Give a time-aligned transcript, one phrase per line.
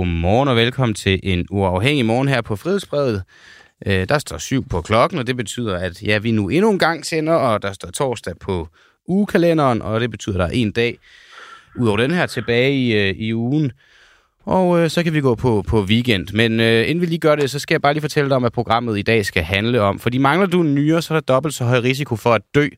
[0.00, 3.22] Godmorgen og velkommen til en uafhængig morgen her på Frihedsbrevet.
[3.86, 6.78] Øh, der står syv på klokken, og det betyder, at ja, vi nu endnu en
[6.78, 8.68] gang sender, og der står torsdag på
[9.08, 10.98] ugekalenderen, og det betyder, at der er en dag
[11.76, 13.72] ud over den her tilbage i, øh, i ugen.
[14.44, 16.26] Og øh, så kan vi gå på, på weekend.
[16.32, 18.42] Men øh, inden vi lige gør det, så skal jeg bare lige fortælle dig om,
[18.42, 19.98] hvad programmet i dag skal handle om.
[19.98, 22.68] Fordi mangler du en nyre, så er der dobbelt så høj risiko for at dø,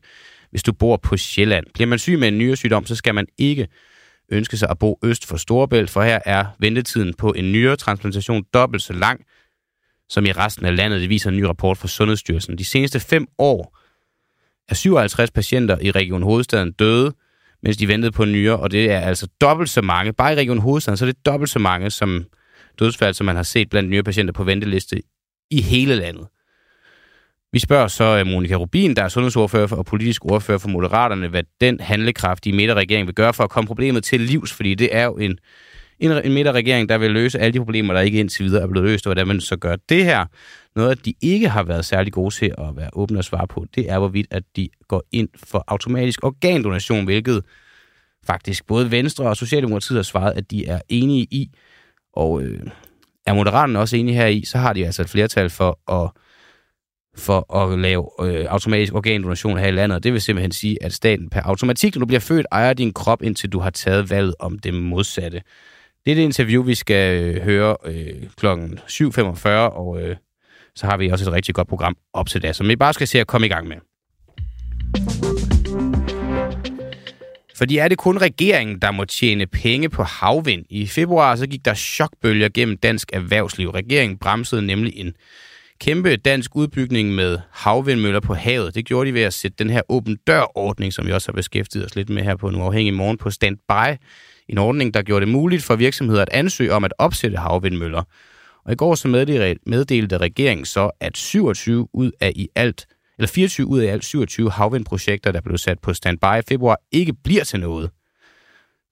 [0.51, 1.65] hvis du bor på Sjælland.
[1.73, 3.67] Bliver man syg med en nyresygdom, så skal man ikke
[4.33, 8.83] ønske sig at bo øst for Storebælt, for her er ventetiden på en nyretransplantation dobbelt
[8.83, 9.25] så lang
[10.09, 11.01] som i resten af landet.
[11.01, 12.57] Det viser en ny rapport fra Sundhedsstyrelsen.
[12.57, 13.79] De seneste fem år
[14.69, 17.13] er 57 patienter i Region Hovedstaden døde,
[17.63, 20.13] mens de ventede på en nyre, og det er altså dobbelt så mange.
[20.13, 22.25] Bare i Region Hovedstaden, så er det dobbelt så mange som
[22.79, 25.01] dødsfald, som man har set blandt nye patienter på venteliste
[25.51, 26.27] i hele landet.
[27.53, 31.43] Vi spørger så øh, Monika Rubin, der er sundhedsordfører og politisk ordfører for Moderaterne, hvad
[31.61, 35.13] den handlekraftige midterregering vil gøre for at komme problemet til livs, fordi det er jo
[35.13, 35.37] en,
[35.99, 38.89] en, en midterregering, der vil løse alle de problemer, der ikke indtil videre er blevet
[38.89, 40.25] løst, og hvordan man så gør det her.
[40.75, 43.91] Noget, de ikke har været særlig gode til at være åbne og svare på, det
[43.91, 47.43] er, hvorvidt at de går ind for automatisk organdonation, hvilket
[48.25, 51.51] faktisk både Venstre og Socialdemokratiet har svaret, at de er enige i.
[52.13, 52.59] Og øh,
[53.25, 56.11] er Moderaterne også enige her i, så har de altså et flertal for at
[57.17, 60.03] for at lave øh, automatisk organdonation her i landet.
[60.03, 63.23] Det vil simpelthen sige, at staten per automatik, når du bliver født, ejer din krop,
[63.23, 65.41] indtil du har taget valget om det modsatte.
[66.05, 70.15] Det er det interview, vi skal øh, høre øh, klokken 7.45, og øh,
[70.75, 73.07] så har vi også et rigtig godt program op til det, som vi bare skal
[73.07, 73.77] se at komme i gang med.
[77.55, 80.65] Fordi er det kun regeringen, der må tjene penge på havvind?
[80.69, 83.69] I februar så gik der chokbølger gennem dansk erhvervsliv.
[83.69, 85.13] Regeringen bremsede nemlig en
[85.83, 88.75] kæmpe dansk udbygning med havvindmøller på havet.
[88.75, 91.85] Det gjorde de ved at sætte den her åben dør-ordning, som vi også har beskæftiget
[91.85, 93.97] os lidt med her på en uafhængig morgen på standby.
[94.49, 98.03] En ordning, der gjorde det muligt for virksomheder at ansøge om at opsætte havvindmøller.
[98.65, 99.07] Og i går så
[99.65, 104.51] meddelte regeringen så, at 27 ud af i alt eller 24 ud af alt 27
[104.51, 107.89] havvindprojekter, der blev sat på standby i februar, ikke bliver til noget.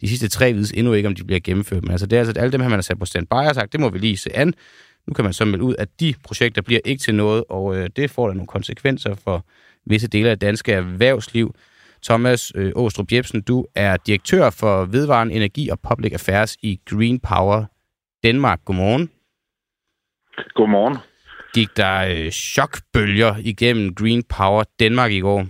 [0.02, 2.32] De sidste tre vides endnu ikke, om de bliver gennemført, men altså det er altså,
[2.32, 4.18] at alle dem her, man har sat på standby, har sagt, det må vi lige
[4.18, 4.54] se an.
[5.12, 7.90] Nu kan man så melde ud, at de projekter bliver ikke til noget, og øh,
[7.96, 9.46] det får der nogle konsekvenser for
[9.86, 11.56] visse dele af danske erhvervsliv.
[12.04, 17.20] Thomas øh, Åstrup Jebsen, du er direktør for vedvarende energi og public affairs i Green
[17.20, 17.66] Power
[18.24, 18.60] Danmark.
[18.66, 19.10] Godmorgen.
[20.54, 20.98] Godmorgen.
[21.54, 25.46] Gik der øh, chokbølger igennem Green Power Danmark i går?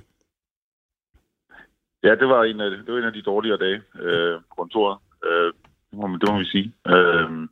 [2.03, 4.97] Ja, det var en af, det var en af de dårligere dage øh, kontoret.
[5.25, 5.53] Øh,
[5.91, 6.73] det, må, det må vi sige.
[6.87, 7.47] Øh,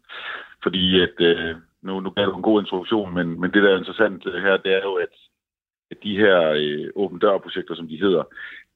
[0.64, 3.78] fordi at, øh, nu, nu gav du en god introduktion, men, men det, der er
[3.78, 5.13] interessant øh, her, det er jo, at,
[5.91, 8.23] at de her øh, åben dør-projekter, som de hedder,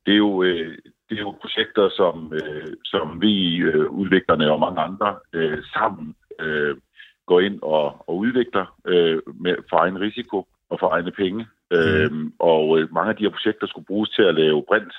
[0.06, 0.78] det er jo, øh,
[1.10, 6.16] det er jo projekter, som, øh, som vi, øh, udviklerne og mange andre, øh, sammen
[6.40, 6.78] øh,
[7.26, 11.48] går ind og, og udvikler øh, med, for egen risiko og for egne penge.
[11.72, 11.78] Mm.
[11.78, 14.94] Øhm, og øh, mange af de her projekter skulle bruges til at lave brint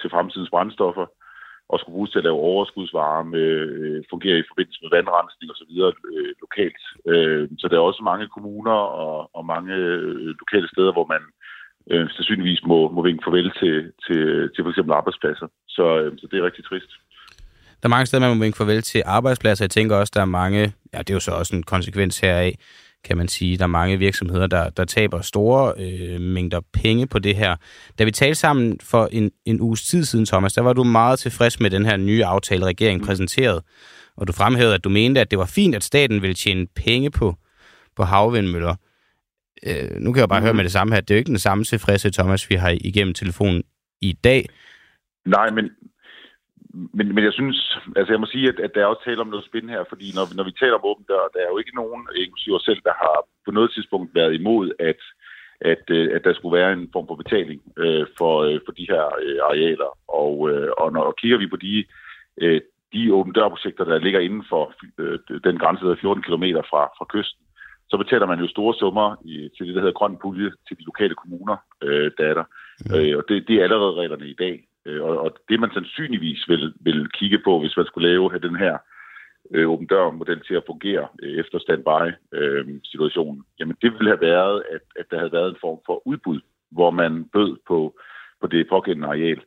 [0.00, 1.06] til fremtidens brændstoffer
[1.70, 5.72] og skulle bruges til at lave overskudsvarme, øh, fungere i forbindelse med vandrensning osv.
[6.14, 6.82] Øh, lokalt.
[7.10, 11.22] Øh, så der er også mange kommuner og, og mange øh, lokale steder, hvor man
[11.92, 14.20] øh, sandsynligvis må, må vinke farvel til, til,
[14.52, 15.48] til for eksempel arbejdspladser.
[15.76, 16.92] Så, øh, så det er rigtig trist.
[17.80, 19.64] Der er mange steder, man må vinke farvel til arbejdspladser.
[19.64, 20.60] Jeg tænker også, der er mange,
[20.92, 22.54] ja, det er jo så også en konsekvens heraf,
[23.08, 23.56] kan man sige.
[23.56, 27.56] Der er mange virksomheder, der, der taber store øh, mængder penge på det her.
[27.98, 31.18] Da vi talte sammen for en, en uges tid siden, Thomas, der var du meget
[31.18, 33.62] tilfreds med den her nye aftale, regeringen præsenterede.
[34.16, 37.10] Og du fremhævede, at du mente, at det var fint, at staten ville tjene penge
[37.10, 37.36] på,
[37.96, 38.74] på havvindmøller.
[39.66, 40.44] Øh, nu kan jeg bare mm.
[40.44, 41.00] høre med det samme her.
[41.00, 43.62] Det er jo ikke den samme tilfredse, Thomas, vi har igennem telefonen
[44.00, 44.48] i dag.
[45.26, 45.70] Nej, men,
[46.96, 49.32] men, men jeg synes, altså jeg må sige, at, at der er også tale om
[49.32, 51.74] noget spændende her, fordi når, når vi taler om åben dør, der er jo ikke
[51.80, 55.00] nogen, inklusive os selv, der har på noget tidspunkt været imod, at,
[55.60, 58.86] at, øh, at der skulle være en form for betaling øh, for, øh, for de
[58.92, 59.90] her øh, arealer.
[60.08, 61.84] Og, øh, og når og kigger vi på de,
[62.42, 62.60] øh,
[62.92, 66.82] de åben dør-projekter, der ligger inden for øh, den grænse, der er 14 km fra,
[66.98, 67.44] fra kysten,
[67.90, 70.84] så betaler man jo store summer i, til det, der hedder grøn pulje til de
[70.84, 72.44] lokale kommuner, øh, der er der.
[72.86, 72.94] Mm.
[72.94, 74.67] Øh, og det, det er allerede reglerne i dag.
[74.88, 78.48] Øh, og, og det man sandsynligvis vil, vil kigge på, hvis man skulle lave have
[78.48, 78.78] den her
[79.54, 84.62] øh, åben dør-model til at fungere øh, efter standby-situationen, øh, jamen det ville have været,
[84.70, 86.40] at, at der havde været en form for udbud,
[86.70, 87.98] hvor man bød på,
[88.40, 89.40] på det pågældende areal.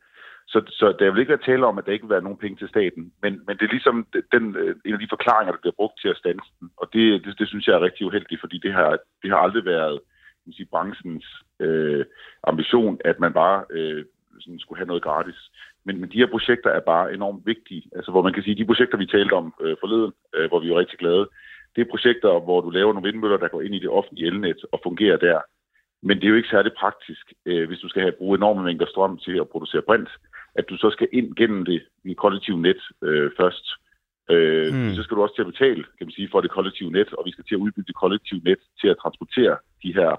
[0.47, 2.57] Så, så der vil ikke være tale om, at der ikke vil være nogen penge
[2.57, 5.79] til staten, men, men det er ligesom den, øh, en af de forklaringer, der bliver
[5.79, 6.69] brugt til at stanse den.
[6.77, 9.65] Og det, det, det synes jeg er rigtig uheldigt, fordi det har, det har aldrig
[9.65, 9.99] været
[10.49, 11.25] sige, branchens
[11.59, 12.05] øh,
[12.43, 14.05] ambition, at man bare øh,
[14.41, 15.39] sådan, skulle have noget gratis.
[15.85, 17.83] Men, men de her projekter er bare enormt vigtige.
[17.95, 20.69] Altså, hvor man kan sige, de projekter, vi talte om øh, forleden, øh, hvor vi
[20.69, 21.29] var rigtig glade,
[21.75, 24.61] det er projekter, hvor du laver nogle vindmøller, der går ind i det offentlige elnet
[24.71, 25.39] og fungerer der.
[26.03, 28.85] Men det er jo ikke særlig praktisk, øh, hvis du skal have bruge enorme mængder
[28.85, 30.09] strøm til at producere brint,
[30.55, 31.81] at du så skal ind gennem det
[32.17, 33.65] kollektive net øh, først.
[34.31, 34.93] Øh, mm.
[34.95, 37.23] Så skal du også til at betale, kan man sige, for det kollektive net, og
[37.25, 40.11] vi skal til at udbygge det kollektive net til at transportere de her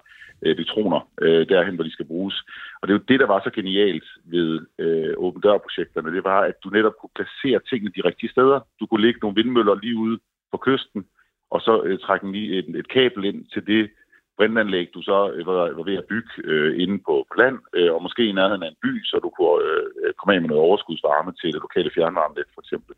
[0.43, 2.37] øh, elektroner øh, derhen, hvor de skal bruges.
[2.81, 6.15] Og det er jo det, der var så genialt ved øh, åben dør-projekterne.
[6.17, 8.61] Det var, at du netop kunne placere tingene de rigtige steder.
[8.81, 10.19] Du kunne lægge nogle vindmøller lige ude
[10.53, 11.05] på kysten,
[11.51, 13.91] og så øh, trække en, et, et kabel ind til det
[14.37, 17.91] brintanlæg, du så øh, var, var ved at bygge øh, inde på, på land, øh,
[17.95, 19.59] og måske i nærheden af en by, så du kunne
[20.03, 22.95] øh, komme af med noget overskudsvarme til det lokale fjernvarmenet, for eksempel.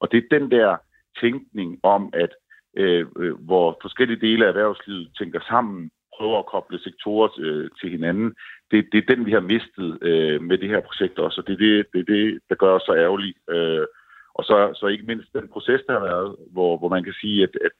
[0.00, 0.76] Og det er den der
[1.20, 2.30] tænkning om, at
[2.76, 7.90] øh, øh, hvor forskellige dele af erhvervslivet tænker sammen, prøver at koble sektorer øh, til
[7.90, 8.34] hinanden,
[8.70, 11.52] det, det er den, vi har mistet øh, med det her projekt også, og det
[11.52, 13.34] er det, det, er det der gør os så ærgerlige.
[13.50, 13.86] Øh,
[14.34, 17.42] og så, så ikke mindst den proces, der har været, hvor, hvor man kan sige,
[17.42, 17.76] at, at,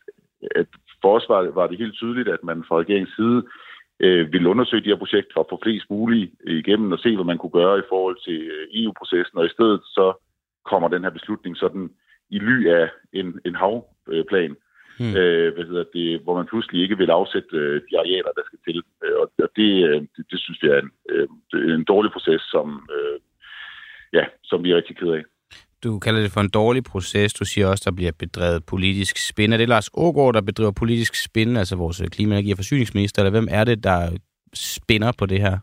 [0.61, 0.67] at
[1.03, 3.43] for os var, var det helt tydeligt, at man fra regeringens side
[4.01, 7.39] øh, ville undersøge de her projekter og få flest muligt igennem og se, hvad man
[7.39, 10.13] kunne gøre i forhold til øh, EU-processen, og i stedet så
[10.65, 11.91] kommer den her beslutning sådan
[12.31, 14.56] i ly af en, en havplan,
[14.99, 15.17] hmm.
[15.17, 18.58] øh, hvad hedder det, hvor man pludselig ikke vil afsætte øh, de arealer, der skal
[18.67, 18.82] til.
[19.05, 22.88] Øh, og det, øh, det, det synes vi er en, øh, en dårlig proces, som,
[22.96, 23.19] øh,
[24.12, 25.25] ja, som vi er rigtig ked af.
[25.84, 27.34] Du kalder det for en dårlig proces.
[27.34, 29.52] Du siger også, der bliver bedrevet politisk spin.
[29.52, 33.31] Er det Lars Ågaard, der bedriver politisk spin, altså vores klima-, energi- og forsyningsminister, eller
[33.31, 34.17] hvem er det, der
[34.55, 35.58] spinner på det her?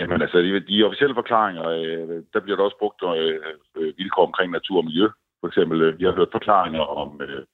[0.00, 3.40] Jamen altså, de, de officielle forklaringer, øh, der bliver der også brugt øh,
[3.76, 5.06] øh, vilkår omkring natur og miljø.
[5.40, 7.44] For eksempel, øh, vi har hørt forklaringer om, øh,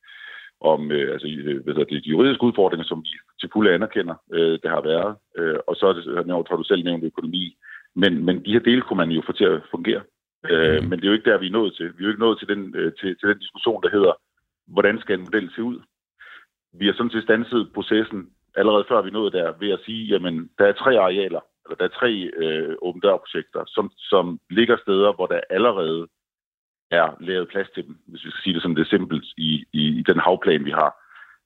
[0.61, 3.08] om øh, altså, øh, hvad det, de juridiske udfordringer, som vi
[3.40, 5.17] til fulde anerkender, øh, det har været.
[5.38, 7.56] Øh, og så er det, har du selv nævnt økonomi.
[7.94, 10.02] Men, men de her dele kunne man jo få til at fungere.
[10.50, 10.88] Øh, mm.
[10.88, 11.87] Men det er jo ikke der, vi er nået til.
[11.87, 14.12] Vi er jo ikke nået til den, øh, til, til den diskussion, der hedder,
[14.67, 15.79] hvordan skal en model se ud?
[16.73, 20.50] Vi har sådan set stanset processen allerede før vi nåede der, ved at sige, jamen,
[20.58, 25.12] der er tre arealer, eller der er tre øh, åben dør-projekter, som, som ligger steder,
[25.12, 26.09] hvor der allerede
[26.91, 29.65] er lavet plads til dem, hvis vi skal sige det som det er simpelt, i,
[29.73, 30.93] i, i den havplan, vi har,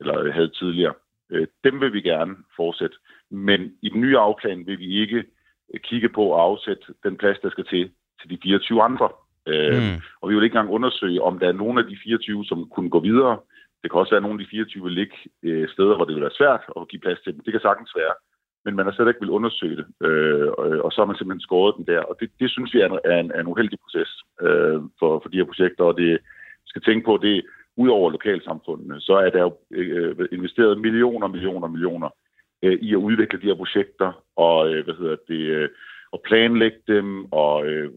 [0.00, 0.94] eller havde tidligere.
[1.30, 2.96] Øh, dem vil vi gerne fortsætte.
[3.30, 5.24] Men i den nye afplan vil vi ikke
[5.76, 7.90] kigge på at afsætte den plads, der skal til
[8.20, 9.08] til de 24 andre.
[9.46, 10.00] Øh, mm.
[10.20, 12.90] Og vi vil ikke engang undersøge, om der er nogen af de 24, som kunne
[12.90, 13.38] gå videre.
[13.82, 16.14] Det kan også være, at nogle af de 24 vil ligge øh, steder, hvor det
[16.14, 17.40] vil være svært at give plads til dem.
[17.44, 18.14] Det kan sagtens være.
[18.64, 21.48] Men man har slet ikke vil undersøge det, øh, og, og så har man simpelthen
[21.48, 22.00] skåret den der.
[22.00, 24.10] Og det, det synes vi er en, er en, er en uheldig proces
[24.40, 26.18] øh, for, for de her projekter, og det
[26.66, 27.44] skal tænke på, det
[27.76, 32.08] ud over lokalsamfundene, så er der jo øh, investeret millioner, millioner, millioner
[32.62, 35.68] øh, i at udvikle de her projekter, og øh, hvad hedder det, øh,
[36.12, 37.90] at planlægge dem og øh,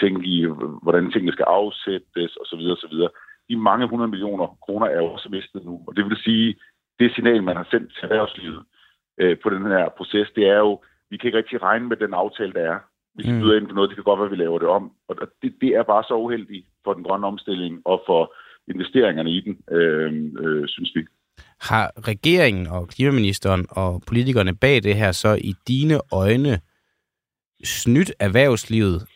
[0.00, 0.46] tænke i,
[0.82, 2.60] hvordan tingene skal afsættes osv.
[2.76, 2.96] osv.
[3.48, 5.84] De mange hundrede millioner kroner er jo også mistet nu.
[5.86, 6.56] Og det vil sige,
[6.98, 8.62] det signal, man har sendt til erhvervslivet
[9.18, 12.14] øh, på den her proces, det er jo, vi kan ikke rigtig regne med den
[12.14, 12.78] aftale, der er.
[13.18, 13.50] Vi mm.
[13.50, 14.92] ind på noget, det kan godt være, at vi laver det om.
[15.08, 18.34] Og det, det er bare så uheldigt for den grønne omstilling og for
[18.68, 21.06] investeringerne i den, øh, øh, synes vi.
[21.60, 26.60] Har regeringen og klimaministeren og politikerne bag det her så i dine øjne
[27.64, 29.06] snydt erhvervslivet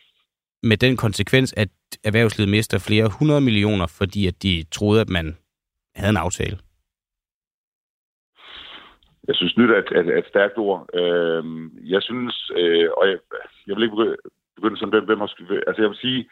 [0.63, 1.69] med den konsekvens, at
[2.03, 5.37] erhvervslivet mister flere hundrede millioner, fordi at de troede, at man
[5.95, 6.57] havde en aftale?
[9.27, 10.89] Jeg synes, nyt er et, et stærkt ord.
[10.93, 11.43] Øh,
[11.93, 13.17] jeg synes, øh, og jeg,
[13.67, 14.17] jeg vil ikke begynde,
[14.55, 15.29] begynde sådan, hvem, hvem har,
[15.67, 16.29] altså jeg vil sige,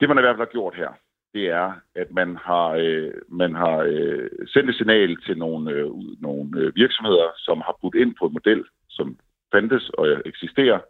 [0.00, 0.90] det man i hvert fald har gjort her,
[1.34, 5.90] det er, at man har, øh, man har øh, sendt et signal til nogle, øh,
[6.20, 9.16] nogle øh, virksomheder, som har budt ind på en model, som
[9.52, 10.80] fandtes og eksisterer,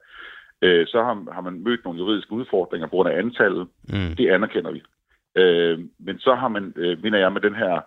[0.63, 3.69] øh, så har, har man mødt nogle juridiske udfordringer på grund af antallet.
[3.89, 4.17] Mm.
[4.19, 4.83] Det anerkender vi.
[5.37, 7.81] Øh, men så har man, øh, mener jeg, med den her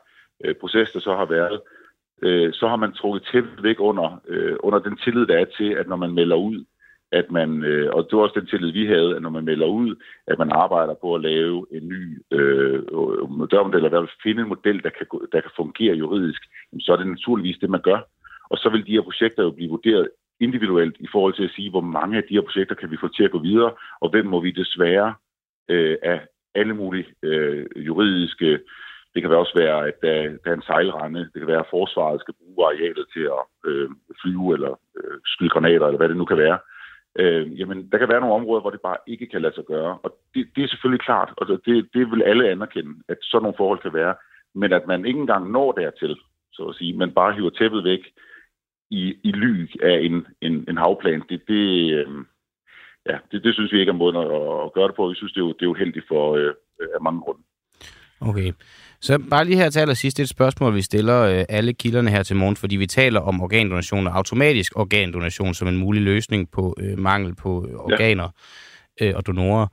[0.44, 1.81] øh, proces, der så har været, øh,
[2.22, 5.70] øh, så har man trukket tæppet væk under, øh, under den tillid, der er til,
[5.70, 6.66] at når man melder ud,
[7.12, 9.68] at man, øh, og det var også den tillid, vi havde, at når man melder
[9.68, 9.96] ud,
[10.28, 12.80] at man arbejder på at lave en ny øh,
[13.52, 16.42] dørmodel, eller finde en model, der kan, der kan fungere juridisk,
[16.80, 18.00] så er det naturligvis det, man gør.
[18.50, 20.10] Og så vil de her projekter jo blive vurderet
[20.40, 23.08] individuelt i forhold til at sige, hvor mange af de her projekter kan vi få
[23.08, 25.14] til at gå videre, og hvem må vi desværre
[25.70, 26.22] øh, af
[26.56, 28.60] alle mulige øh, juridiske
[29.14, 31.20] det kan også være, at der, der er en sejlrende.
[31.20, 33.90] Det kan være, at forsvaret skal bruge arealet til at øh,
[34.22, 36.60] flyve eller øh, skyde granater, eller hvad det nu kan være.
[37.20, 39.98] Øh, jamen, der kan være nogle områder, hvor det bare ikke kan lade sig gøre.
[40.04, 43.58] Og det, det er selvfølgelig klart, og det, det vil alle anerkende, at sådan nogle
[43.58, 44.16] forhold kan være.
[44.56, 46.18] Men at man ikke engang når dertil,
[46.54, 48.04] så at sige, man bare hiver tæppet væk,
[48.92, 52.08] i, i ly af en, en, en havplan, det, det, øh,
[53.10, 54.26] ja, det, det synes vi ikke er måden at,
[54.66, 55.08] at gøre det på.
[55.08, 56.54] Vi synes, det er, jo, det er uheldigt for øh,
[56.96, 57.42] af mange grunde.
[58.22, 58.52] Okay.
[59.02, 62.36] Så bare lige her til allersidst et spørgsmål, vi stiller øh, alle kilderne her til
[62.36, 67.00] morgen, fordi vi taler om organdonation og automatisk organdonation som en mulig løsning på øh,
[67.00, 68.30] mangel på øh, organer
[69.02, 69.06] ja.
[69.06, 69.68] øh, og donorer.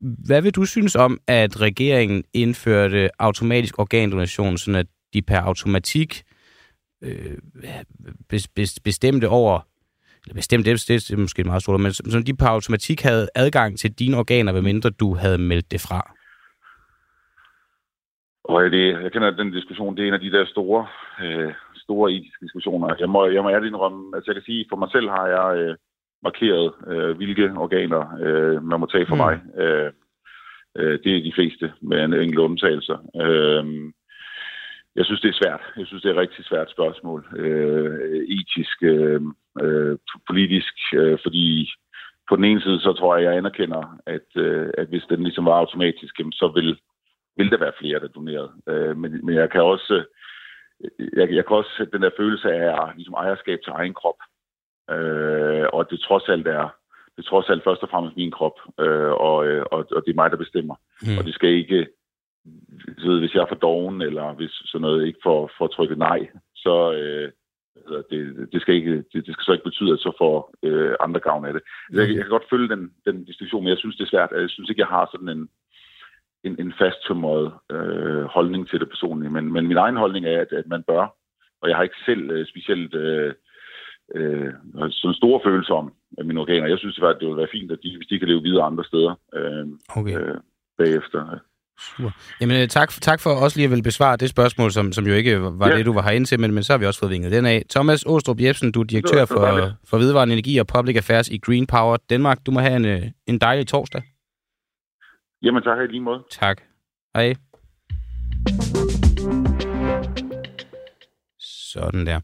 [0.00, 6.22] Hvad vil du synes om, at regeringen indførte automatisk organdonation, sådan at de per automatik
[7.02, 7.38] øh,
[8.84, 9.60] bestemte over
[10.24, 13.78] eller bestemt, det, det er måske meget stort, men som de per automatik havde adgang
[13.78, 16.15] til dine organer, medmindre du havde meldt det fra?
[18.48, 20.86] Og det, jeg kender den diskussion, det er en af de der store,
[21.22, 22.94] øh, store etiske diskussioner.
[22.98, 25.58] Jeg må, jeg må ærligt indrømme, altså jeg kan sige, for mig selv har jeg
[25.58, 25.76] øh,
[26.22, 29.22] markeret, øh, hvilke organer øh, man må tage for mm.
[29.24, 29.34] mig.
[29.62, 29.90] Øh,
[30.78, 32.94] øh, det er de fleste, med en enkelt undtagelse.
[33.22, 33.64] Øh,
[34.96, 35.62] jeg synes, det er svært.
[35.76, 37.26] Jeg synes, det er et rigtig svært spørgsmål.
[37.36, 39.20] Øh, etisk, øh,
[39.62, 39.96] øh,
[40.28, 41.68] politisk, øh, fordi
[42.28, 45.44] på den ene side, så tror jeg, jeg anerkender, at, øh, at hvis den ligesom
[45.44, 46.78] var automatisk, så vil,
[47.36, 48.52] vil der være flere, der donerede.
[48.68, 50.04] Øh, men, men jeg kan også
[51.16, 54.20] jeg, jeg kan også den der følelse af ligesom ejerskab til egen krop.
[54.90, 56.68] Øh, og det trods alt er
[57.16, 60.10] det er trods alt først og fremmest min krop, øh, og, øh, og, og det
[60.10, 60.74] er mig, der bestemmer.
[61.02, 61.18] Mm.
[61.18, 61.88] Og det skal ikke
[62.98, 65.98] så ved, hvis jeg er for doven, eller hvis sådan noget ikke får, får trykket
[65.98, 67.32] nej, så øh,
[68.10, 71.20] det, det, skal ikke, det, det skal så ikke betyde, at så får øh, andre
[71.20, 71.62] gavn af det.
[71.92, 74.30] Jeg, jeg kan godt følge den, den diskussion, men jeg synes, det er svært.
[74.32, 75.48] Jeg synes ikke, jeg har sådan en,
[76.46, 79.30] en, en fasttømret øh, holdning til det personlige.
[79.30, 81.14] Men, men min egen holdning er, at, at man bør,
[81.60, 83.32] og jeg har ikke selv øh, specielt øh,
[84.14, 84.52] øh,
[84.90, 85.92] sådan store følelser om
[86.24, 86.66] mine organer.
[86.66, 88.84] Jeg synes faktisk, det ville være fint, at de, hvis de kan leve videre andre
[88.84, 90.18] steder øh, okay.
[90.20, 90.36] øh,
[90.78, 91.38] bagefter.
[91.80, 92.10] Super.
[92.40, 95.14] Jamen øh, tak, tak for også lige at vil besvare det spørgsmål, som, som jo
[95.14, 95.76] ikke var ja.
[95.76, 97.62] det, du var herinde til, men, men så har vi også fået vinget den af.
[97.70, 101.66] Thomas Åstrup Jebsen, du er direktør for, for Vedvarende Energi og Public Affairs i Green
[101.66, 102.38] Power Danmark.
[102.46, 104.02] Du må have en, øh, en dejlig torsdag.
[105.46, 106.22] Jamen tak, i lige måde.
[106.30, 106.62] Tak.
[107.16, 107.34] Hej.
[111.38, 112.20] Sådan der.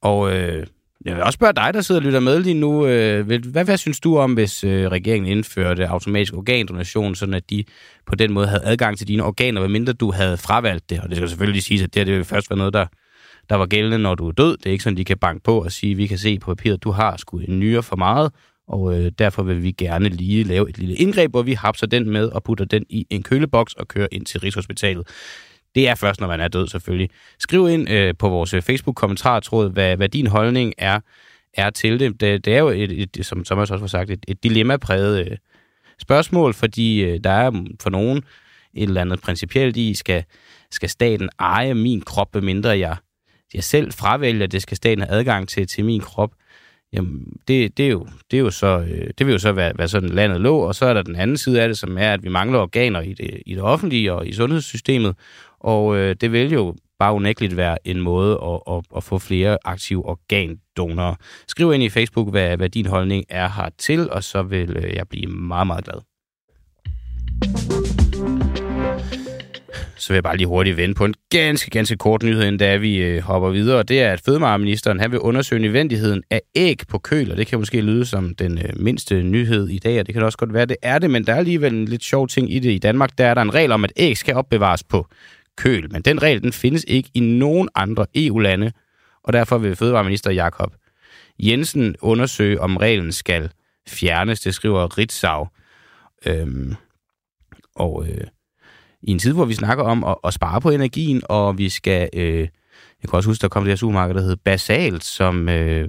[0.00, 0.66] Og øh,
[1.04, 2.86] jeg vil også spørge dig, der sidder og lytter med lige nu.
[2.86, 7.64] Øh, hvad, hvad synes du om, hvis øh, regeringen indførte automatisk organdonation, sådan at de
[8.06, 11.00] på den måde havde adgang til dine organer, medmindre du havde fravalgt det?
[11.00, 12.86] Og det skal selvfølgelig siges, at det, det vil først være noget, der,
[13.50, 14.56] der var gældende, når du er død.
[14.56, 16.84] Det er ikke sådan, de kan banke på og sige, vi kan se på papiret,
[16.84, 18.32] du har sgu en nyre for meget,
[18.68, 22.10] og øh, derfor vil vi gerne lige lave et lille indgreb, hvor vi hapser den
[22.10, 25.08] med og putter den i en køleboks og kører ind til Rigshospitalet.
[25.74, 27.10] Det er først, når man er død selvfølgelig.
[27.38, 31.00] Skriv ind øh, på vores øh, Facebook-kommentartråd, hvad, hvad din holdning er,
[31.54, 32.20] er til det.
[32.20, 32.44] det.
[32.44, 35.36] Det er jo, et, et, som Thomas også har sagt, et, et dilemma-præget øh,
[35.98, 38.16] spørgsmål, fordi øh, der er for nogen
[38.74, 40.24] et eller andet principielt i, skal,
[40.70, 42.96] skal staten eje min krop, medmindre jeg,
[43.54, 46.30] jeg selv fravælger, det skal staten have adgang til, til min krop.
[46.92, 49.72] Jamen, det, det, er jo, det, er jo så, øh, det vil jo så være,
[49.78, 52.12] være sådan landet lå, og så er der den anden side af det, som er,
[52.12, 55.16] at vi mangler organer i det, i det offentlige og i sundhedssystemet,
[55.60, 59.58] og øh, det vil jo bare unægteligt være en måde at, at, at få flere
[59.64, 61.14] aktive organdonorer.
[61.48, 65.08] Skriv ind i Facebook, hvad, hvad din holdning er hertil, og så vil øh, jeg
[65.08, 66.00] blive meget, meget glad.
[69.96, 72.76] Så vil jeg bare lige hurtigt vende på en ganske, ganske kort nyhed, inden da
[72.76, 73.82] vi øh, hopper videre.
[73.82, 77.58] Det er, at fødevareministeren han vil undersøge nødvendigheden af æg på køl, og det kan
[77.58, 80.66] måske lyde som den øh, mindste nyhed i dag, og det kan også godt være,
[80.66, 82.70] det er det, men der er alligevel en lidt sjov ting i det.
[82.70, 85.06] I Danmark der er der en regel om, at æg skal opbevares på
[85.56, 85.92] køl.
[85.92, 88.72] Men den regel, den findes ikke i nogen andre EU-lande,
[89.24, 90.74] og derfor vil Fødevareminister Jakob
[91.38, 93.50] Jensen undersøge, om reglen skal
[93.88, 94.40] fjernes.
[94.40, 95.48] Det skriver Ritzau.
[96.26, 96.74] Øhm,
[97.74, 98.26] og øh,
[99.06, 102.08] i en tid, hvor vi snakker om at, at spare på energien, og vi skal...
[102.14, 102.48] Øh,
[103.02, 105.88] jeg kan også huske, der kom det her supermarked, der hed Basalt, som øh,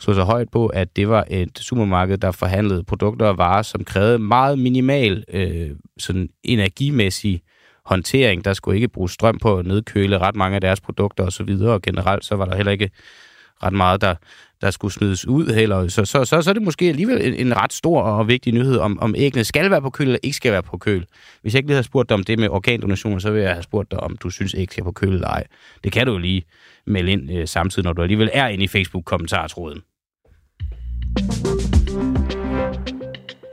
[0.00, 3.84] slog så højt på, at det var et supermarked, der forhandlede produkter og varer, som
[3.84, 7.42] krævede meget minimal øh, sådan energimæssig
[7.84, 8.44] håndtering.
[8.44, 11.82] Der skulle ikke bruge strøm på at nedkøle ret mange af deres produkter osv., og
[11.82, 12.90] generelt så var der heller ikke
[13.62, 14.14] ret meget, der,
[14.60, 15.88] der skulle smides ud heller.
[15.88, 18.76] Så, så, så, så er det måske alligevel en, en ret stor og vigtig nyhed,
[18.76, 21.06] om, om æggene skal være på køl eller ikke skal være på køl.
[21.42, 23.62] Hvis jeg ikke lige havde spurgt dig om det med organdonationer, så ville jeg have
[23.62, 25.44] spurgt dig, om du synes æg skal på køl eller ej.
[25.84, 26.42] Det kan du jo lige
[26.86, 29.82] melde ind øh, samtidig, når du alligevel er inde i Facebook-kommentartråden.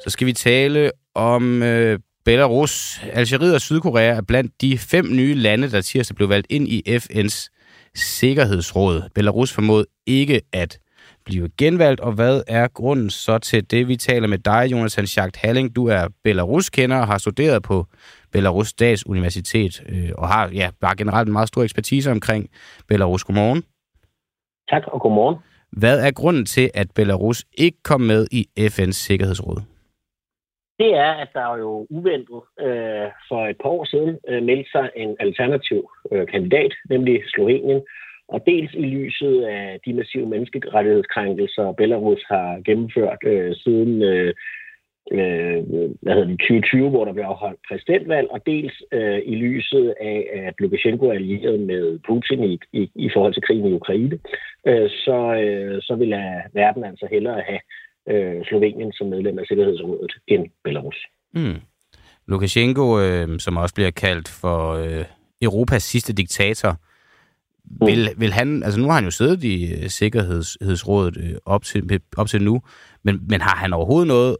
[0.04, 5.34] Så skal vi tale om øh, Belarus, Algeriet og Sydkorea er blandt de fem nye
[5.34, 7.50] lande, der tirsdag blev valgt ind i FN's
[7.96, 9.02] Sikkerhedsråd.
[9.16, 10.80] Belarus formåede ikke at
[11.25, 13.88] blive genvalgt, og hvad er grunden så til det?
[13.88, 15.75] Vi taler med dig, Jonathan Schacht Halling.
[15.75, 17.86] Du er Belarus-kender og har studeret på
[18.32, 22.50] Belarus Stats Universitet, øh, og har ja, bare generelt en meget stor ekspertise omkring
[22.88, 23.24] Belarus.
[23.24, 23.63] Godmorgen.
[24.70, 25.38] Tak, og godmorgen.
[25.72, 29.62] Hvad er grunden til, at Belarus ikke kom med i FN's Sikkerhedsråd?
[30.79, 34.89] det er, at der jo uventet øh, for et par år siden øh, meldte sig
[34.96, 37.82] en alternativ øh, kandidat, nemlig Slovenien.
[38.27, 44.34] Og dels i lyset af de massive menneskerettighedskrænkelser, Belarus har gennemført øh, siden øh,
[45.12, 45.60] øh,
[46.01, 50.20] hvad hedder det, 2020, hvor der blev afholdt præsidentvalg, og dels øh, i lyset af,
[50.48, 54.20] at Lukashenko er allieret med Putin i, i, i forhold til krigen i Ukraine,
[54.67, 56.10] øh, så, øh, så vil
[56.53, 57.62] verden altså hellere have
[58.10, 60.98] øh, Slovenien som medlem af Sikkerhedsrådet end Belarus.
[61.34, 61.60] Mm.
[62.27, 65.05] Lukashenko, øh, som også bliver kaldt for øh,
[65.41, 66.72] Europas sidste diktator,
[67.68, 67.88] mm.
[67.88, 72.02] vil, vil han, altså nu har han jo siddet i uh, Sikkerhedsrådet øh, op, til,
[72.18, 72.62] op til nu,
[73.04, 74.38] men, men har han overhovedet noget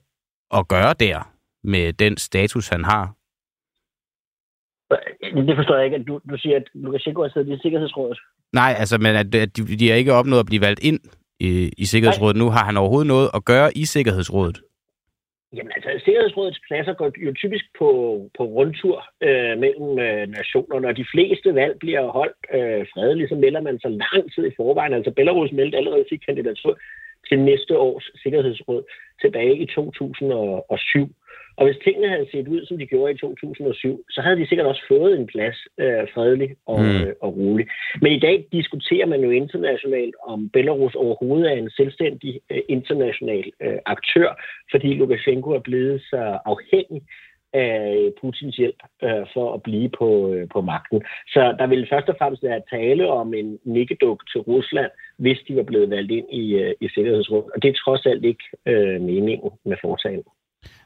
[0.54, 1.32] at gøre der
[1.64, 3.16] med den status, han har?
[5.48, 5.98] Det forstår jeg ikke.
[5.98, 8.20] At du, du siger, at Lukashenko har siddet i Sikkerhedsrådet.
[8.54, 11.00] Nej, altså, men at, at de, de har ikke opnået at blive valgt ind
[11.40, 12.46] i, i Sikkerhedsrådet Nej.
[12.46, 12.52] nu.
[12.52, 14.62] Har han overhovedet noget at gøre i Sikkerhedsrådet?
[15.54, 17.90] Jamen altså, Sikkerhedsrådets pladser går jo typisk på,
[18.38, 23.36] på rundtur øh, mellem øh, nationerne, og de fleste valg bliver holdt øh, fredeligt, så
[23.36, 24.94] melder man sig lang tid i forvejen.
[24.94, 26.80] Altså Belarus meldte allerede sit kandidatur
[27.30, 28.84] til næste års Sikkerhedsråd
[29.22, 31.10] tilbage i 2007.
[31.58, 34.68] Og hvis tingene havde set ud, som de gjorde i 2007, så havde de sikkert
[34.68, 37.02] også fået en plads øh, fredelig og, mm.
[37.02, 37.68] øh, og rolig.
[38.02, 43.52] Men i dag diskuterer man jo internationalt, om Belarus overhovedet er en selvstændig øh, international
[43.62, 44.30] øh, aktør,
[44.72, 47.02] fordi Lukashenko er blevet så afhængig
[47.56, 51.04] af Putins hjælp øh, for at blive på, øh, på magten.
[51.28, 55.56] Så der vil først og fremmest være tale om en nikkeduk til Rusland, hvis de
[55.56, 57.52] var blevet valgt ind i, øh, i Sikkerhedsrådet.
[57.56, 60.35] Og det er trods alt ikke øh, meningen med foretagendet.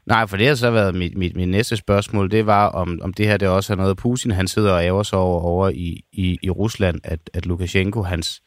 [0.06, 3.12] Nej, for det har så været mit, mit, mit næste spørgsmål, det var, om, om
[3.12, 6.04] det her det også er noget, Putin han sidder og æver sig over, over i,
[6.12, 8.42] i, i Rusland, at, at Lukashenko, hans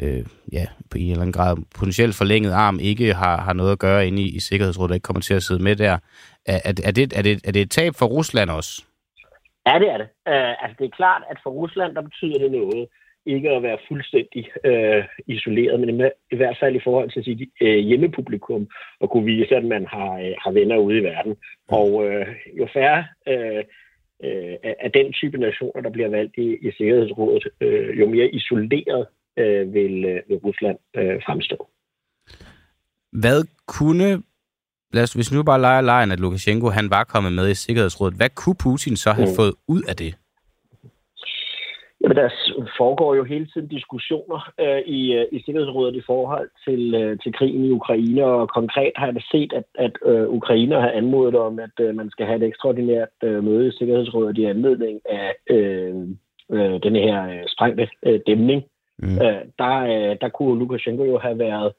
[0.00, 3.78] øh, ja, på en eller anden grad potentielt forlænget arm, ikke har, har noget at
[3.78, 5.98] gøre inde i, i Sikkerhedsrådet, der ikke kommer til at sidde med der.
[6.46, 8.82] Er, er, er, det, er, det, er det et tab for Rusland også?
[9.66, 10.08] Ja, det er det.
[10.28, 12.88] Øh, altså, det er klart, at for Rusland, der betyder det noget
[13.34, 17.78] ikke at være fuldstændig øh, isoleret, men i hvert fald i forhold til sit øh,
[17.78, 18.68] hjemmepublikum,
[19.00, 21.36] og kunne vise, at man har, øh, har venner ude i verden.
[21.68, 22.26] Og øh,
[22.58, 23.64] jo færre øh,
[24.24, 29.06] øh, af den type nationer, der bliver valgt i, i Sikkerhedsrådet, øh, jo mere isoleret
[29.38, 31.68] øh, vil, øh, vil Rusland øh, fremstå.
[33.12, 34.22] Hvad kunne
[34.92, 38.16] lad os, hvis nu bare leger lejen, at Lukashenko han var kommet med i Sikkerhedsrådet,
[38.16, 39.36] hvad kunne Putin så have mm.
[39.36, 40.14] fået ud af det?
[42.00, 42.28] Jamen, der
[42.78, 47.32] foregår jo hele tiden diskussioner øh, i, øh, i Sikkerhedsrådet i forhold til, øh, til
[47.32, 51.58] krigen i Ukraine, og konkret har jeg set, at, at øh, Ukraine har anmodet om,
[51.58, 55.94] at øh, man skal have et ekstraordinært øh, møde i Sikkerhedsrådet i anledning af øh,
[56.52, 58.62] øh, den her øh, sprængte øh, dæmning.
[58.98, 59.18] Mm.
[59.22, 61.72] Øh, der, øh, der kunne Lukashenko jo have været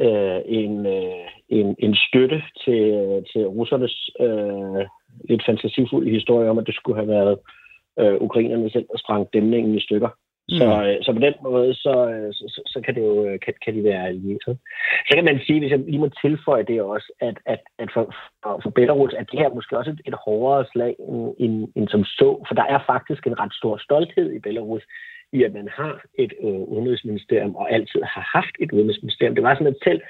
[0.00, 2.82] øh, en, øh, en, en støtte til,
[3.32, 4.86] til russernes øh,
[5.28, 7.38] lidt fantasifulde historie om, at det skulle have været
[7.98, 10.08] øh, ukrainerne selv, der sprang dæmningen i stykker.
[10.50, 10.58] Mm.
[10.58, 13.54] Så, øh, så på den måde, så, øh, så, så kan, det jo, øh, kan,
[13.64, 14.58] kan de være allieret.
[15.08, 18.14] Så kan man sige, hvis jeg lige må tilføje det også, at, at, at for,
[18.62, 22.04] for Belarus er det her måske også et, et hårdere slag end, end, end som
[22.04, 24.82] så, for der er faktisk en ret stor stolthed i Belarus
[25.32, 29.34] i, at man har et øh, udenrigsministerium og altid har haft et udenrigsministerium.
[29.34, 30.00] Det var sådan, at selv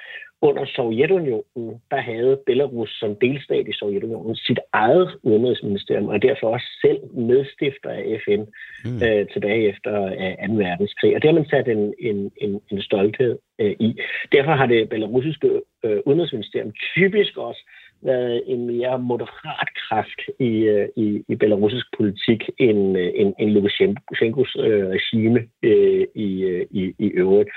[0.42, 6.66] under Sovjetunionen, der havde Belarus som delstat i Sovjetunionen sit eget udenrigsministerium, og derfor også
[6.81, 8.42] selv medstifter af FN
[8.85, 9.03] mm.
[9.03, 10.55] øh, tilbage efter øh, 2.
[10.55, 11.14] verdenskrig.
[11.14, 14.01] Og det har man sat en, en, en, en stolthed øh, i.
[14.33, 17.62] Derfor har det belarusiske øh, udenrigsministerium typisk også
[18.03, 23.51] været en mere moderat kraft i, øh, i, i belarusisk politik end, øh, end, end
[23.51, 27.51] Lukashenkos øh, regime øh, i, øh, i, i øvrigt.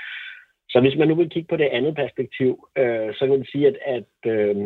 [0.72, 3.66] Så hvis man nu vil kigge på det andet perspektiv, øh, så kan man sige,
[3.66, 4.56] at, at øh,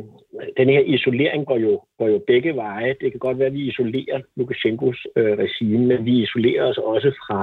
[0.59, 2.95] den her isolering går jo, går jo begge veje.
[3.01, 7.11] Det kan godt være, at vi isolerer Lukashenkos øh, regime, men vi isolerer os også
[7.23, 7.39] fra,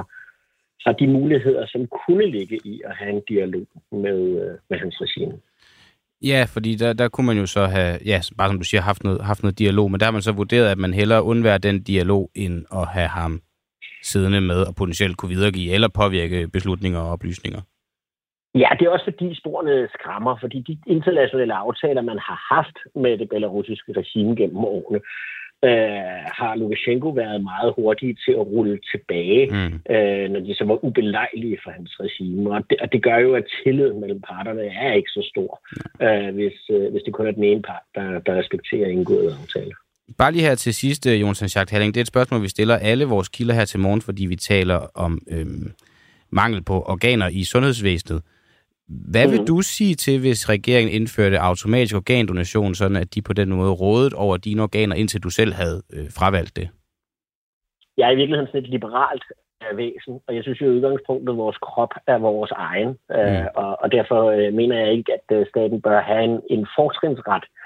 [0.82, 4.96] fra de muligheder, som kunne ligge i at have en dialog med, øh, med hans
[5.00, 5.36] regime.
[6.22, 9.04] Ja, fordi der, der kunne man jo så have, ja, bare som du siger, haft
[9.04, 11.82] noget, haft noget dialog, men der har man så vurderet, at man hellere undværer den
[11.82, 13.40] dialog, end at have ham
[14.02, 17.60] siddende med og potentielt kunne videregive eller påvirke beslutninger og oplysninger.
[18.62, 23.18] Ja, det er også fordi sporene skræmmer, fordi de internationale aftaler, man har haft med
[23.18, 25.00] det belarusiske regime gennem årene,
[25.68, 29.94] øh, har Lukashenko været meget hurtig til at rulle tilbage, mm.
[29.94, 32.54] øh, når de så var ubelejlige for hans regime.
[32.54, 35.50] Og det, og det gør jo, at tilliden mellem parterne er ikke så stor,
[36.06, 39.76] øh, hvis, øh, hvis det kun er den ene part, der, der respekterer indgåede aftaler.
[40.18, 41.94] Bare lige her til sidst, øh, Jonsen Schacht Halling.
[41.94, 44.78] Det er et spørgsmål, vi stiller alle vores kilder her til morgen, fordi vi taler
[44.94, 45.72] om øhm,
[46.30, 48.22] mangel på organer i sundhedsvæsenet.
[48.88, 49.46] Hvad vil mm.
[49.46, 54.16] du sige til, hvis regeringen indførte automatisk organdonation, sådan at de på den måde rådede
[54.16, 56.68] over dine organer, indtil du selv havde øh, fravalgt det?
[57.96, 59.24] Jeg er i virkeligheden sådan et liberalt
[59.62, 63.40] øh, væsen, og jeg synes jo i udgangspunktet, at vores krop er vores egen, øh,
[63.40, 63.46] mm.
[63.54, 67.44] og, og derfor øh, mener jeg ikke, at øh, staten bør have en, en fortrinsret
[67.44, 67.63] øh,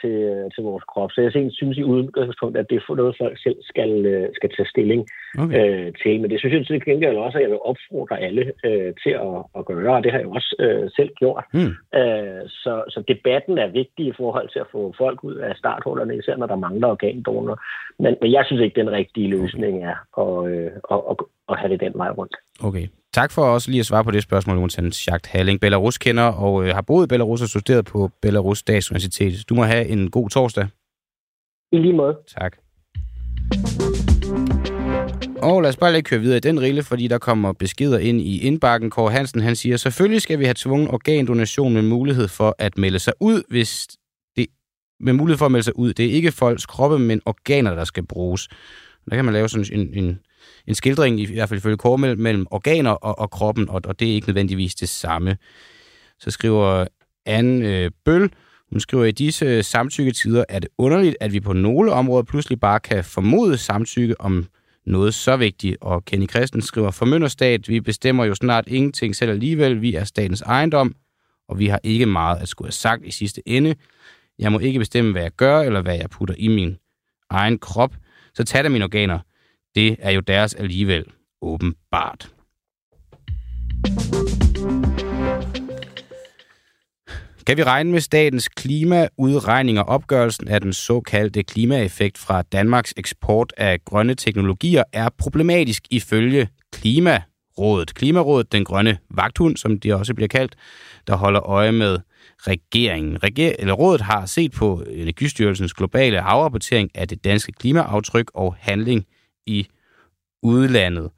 [0.00, 0.16] til,
[0.54, 1.10] til vores krop.
[1.12, 4.68] Så jeg synes i udgangspunktet, at det er noget, folk selv skal, øh, skal tage
[4.68, 5.02] stilling
[5.38, 5.56] okay.
[5.60, 6.20] øh, til.
[6.20, 9.36] Men det synes jeg til gengæld også, at jeg vil opfordre alle øh, til at,
[9.58, 11.44] at gøre, og det har jeg også øh, selv gjort.
[11.54, 11.72] Mm.
[12.00, 16.16] Øh, så, så debatten er vigtig i forhold til at få folk ud af starthullerne,
[16.16, 17.56] især når der mangler organdonorer.
[17.98, 21.16] Men, men jeg synes ikke, den rigtige løsning er at, øh, at, at,
[21.48, 22.36] at have det den vej rundt.
[22.64, 22.86] Okay.
[23.14, 25.60] Tak for også lige at svare på det spørgsmål, Jonathan Schacht Halling.
[25.60, 29.48] Belarus kender og øh, har boet i Belarus og studeret på Belarus Universitet.
[29.48, 30.68] Du må have en god torsdag.
[31.72, 32.16] I lige måde.
[32.38, 32.56] Tak.
[35.42, 38.20] Og lad os bare lige køre videre i den rille, fordi der kommer beskeder ind
[38.20, 38.90] i indbakken.
[38.90, 42.98] Kåre Hansen han siger, selvfølgelig skal vi have tvungen organdonation med mulighed for at melde
[42.98, 43.86] sig ud, hvis
[44.36, 44.46] det
[45.00, 45.92] med mulighed for at melde sig ud.
[45.92, 48.48] Det er ikke folks kroppe, men organer, der skal bruges.
[49.10, 50.18] Der kan man lave sådan en, en
[50.66, 54.00] en skildring, i hvert fald ifølge Kormel, mellem, mellem organer og, og kroppen, og, og
[54.00, 55.36] det er ikke nødvendigvis det samme.
[56.18, 56.86] Så skriver
[57.26, 58.30] Anne øh, Bøl,
[58.70, 62.80] hun skriver, i disse samtykketider er det underligt, at vi på nogle områder pludselig bare
[62.80, 64.46] kan formode samtykke om
[64.86, 65.76] noget så vigtigt.
[65.80, 69.82] Og Kenny Christen skriver, formynderstat, vi bestemmer jo snart ingenting selv alligevel.
[69.82, 70.94] Vi er statens ejendom,
[71.48, 73.74] og vi har ikke meget at skulle have sagt i sidste ende.
[74.38, 76.76] Jeg må ikke bestemme, hvad jeg gør, eller hvad jeg putter i min
[77.30, 77.94] egen krop.
[78.34, 79.18] Så tag da mine organer.
[79.74, 81.04] Det er jo deres alligevel
[81.42, 82.30] åbenbart.
[87.46, 93.52] Kan vi regne med statens klimaudregning og opgørelsen af den såkaldte klimaeffekt fra Danmarks eksport
[93.56, 97.94] af grønne teknologier er problematisk ifølge Klimarådet.
[97.94, 100.56] Klimarådet, den grønne vagthund, som det også bliver kaldt,
[101.06, 101.98] der holder øje med
[102.38, 103.22] regeringen.
[103.24, 109.06] Reger- eller rådet har set på Energistyrelsens globale afrapportering af det danske klimaaftryk og handling
[109.46, 109.66] i
[110.42, 111.10] udlandet.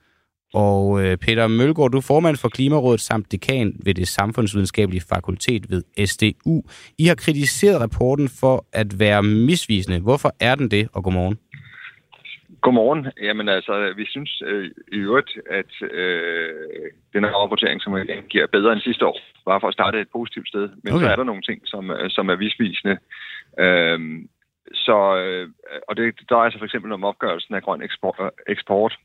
[0.55, 5.71] Og øh, Peter Mølgaard, du er formand for Klimarådet samt dekan ved det samfundsvidenskabelige fakultet
[5.71, 6.63] ved SDU.
[6.99, 10.01] I har kritiseret rapporten for at være misvisende.
[10.01, 11.39] Hvorfor er den det, og godmorgen?
[12.61, 13.07] Godmorgen.
[13.23, 16.51] Jamen altså, vi synes øh, i øvrigt, at øh,
[17.15, 17.93] den her rapportering, som
[18.31, 20.69] giver bedre end sidste år, bare for at starte et positivt sted.
[20.83, 21.05] Men okay.
[21.05, 22.97] så er der nogle ting, som, øh, som er misvisende.
[23.65, 23.99] Øh,
[24.73, 25.51] så, øh,
[25.89, 28.17] og det drejer sig for eksempel om opgørelsen af grøn eksport.
[28.21, 28.99] Øh, eksport.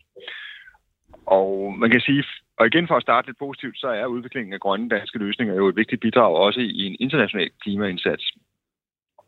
[1.25, 2.23] Og man kan sige,
[2.57, 5.67] og igen for at starte lidt positivt, så er udviklingen af grønne danske løsninger jo
[5.67, 8.31] et vigtigt bidrag også i en international klimaindsats.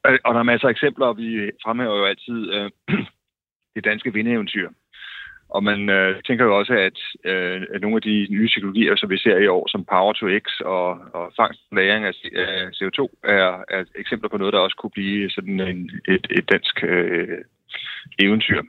[0.04, 2.72] Og der er masser af eksempler, vi fremhæver jo altid øh,
[3.76, 4.70] det danske vindeventyr.
[5.56, 6.98] Og man øh, tænker jo også, at,
[7.32, 10.26] øh, at nogle af de nye teknologier, som vi ser i år, som Power to
[10.44, 10.88] X og,
[11.18, 14.96] og fangst og lagring af, af CO2, er, er eksempler på noget, der også kunne
[14.98, 17.38] blive sådan en, et, et dansk øh,
[18.24, 18.62] eventyr.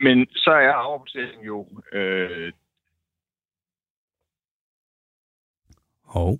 [0.00, 1.66] Men så er afrapporteringen jo...
[1.92, 2.52] Øh,
[6.04, 6.38] Hov.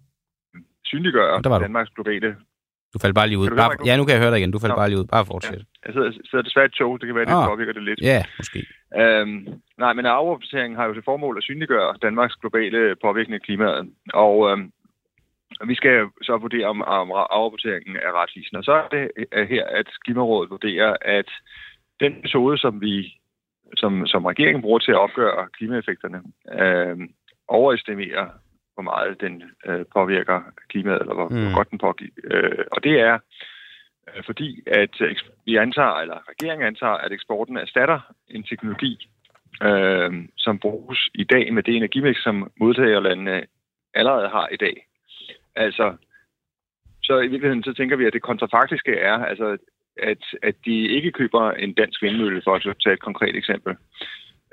[0.85, 2.37] Synliggør Danmarks globale
[2.97, 3.49] du faldt bare lige ud.
[3.63, 4.51] Bare, ja, nu kan jeg høre dig igen.
[4.51, 4.81] Du faldt Nå.
[4.81, 5.05] bare lige ud.
[5.17, 5.59] Bare fortsæt.
[5.59, 5.65] Ja.
[5.87, 7.01] Jeg sidder, sidder desværre i tog.
[7.01, 7.49] Det kan være, at det ah.
[7.49, 8.01] påvirker det lidt.
[8.01, 8.67] Ja, måske.
[9.01, 13.91] Øhm, nej, men afrapporteringen har jo til formål at synliggøre Danmarks globale påvirkning af klimaet.
[14.15, 14.73] Og øhm,
[15.67, 18.59] vi skal så vurdere, om, om afrapporteringen er retvisende.
[18.59, 19.05] Og så er det
[19.49, 21.31] her, at Klimarådet vurderer, at
[22.01, 23.13] den metode, som vi
[23.77, 26.23] som, som regeringen bruger til at opgøre klimaeffekterne,
[26.61, 26.97] øh,
[27.49, 28.27] overestimerer
[28.75, 31.43] hvor meget den øh, påvirker klimaet, eller hvor, mm.
[31.43, 32.23] hvor godt den påvirker.
[32.25, 33.21] Øh, og det er øh,
[34.09, 35.03] Øh, fordi, at
[35.45, 39.09] vi antager, eller regeringen antager, at eksporten erstatter en teknologi,
[39.63, 43.43] øh, som bruges i dag med det energimix, som modtagerlandene
[43.95, 44.87] allerede har i dag.
[45.57, 45.97] Altså,
[47.03, 49.57] så i virkeligheden så tænker vi, at det kontrafaktiske er, altså,
[49.97, 53.77] at, at de ikke køber en dansk vindmølle, for at tage et konkret eksempel.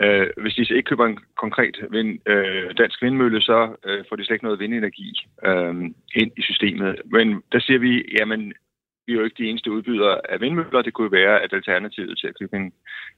[0.02, 4.26] Øh, hvis de ikke køber en konkret vind, øh, dansk vindmølle, så øh, får de
[4.26, 5.76] slet ikke noget vindenergi øh,
[6.16, 7.02] ind i systemet.
[7.06, 8.54] Men der siger vi, jamen,
[9.06, 10.82] vi er jo ikke de eneste udbydere af vindmøller.
[10.82, 12.74] Det kunne være, at alternativet til at købe en,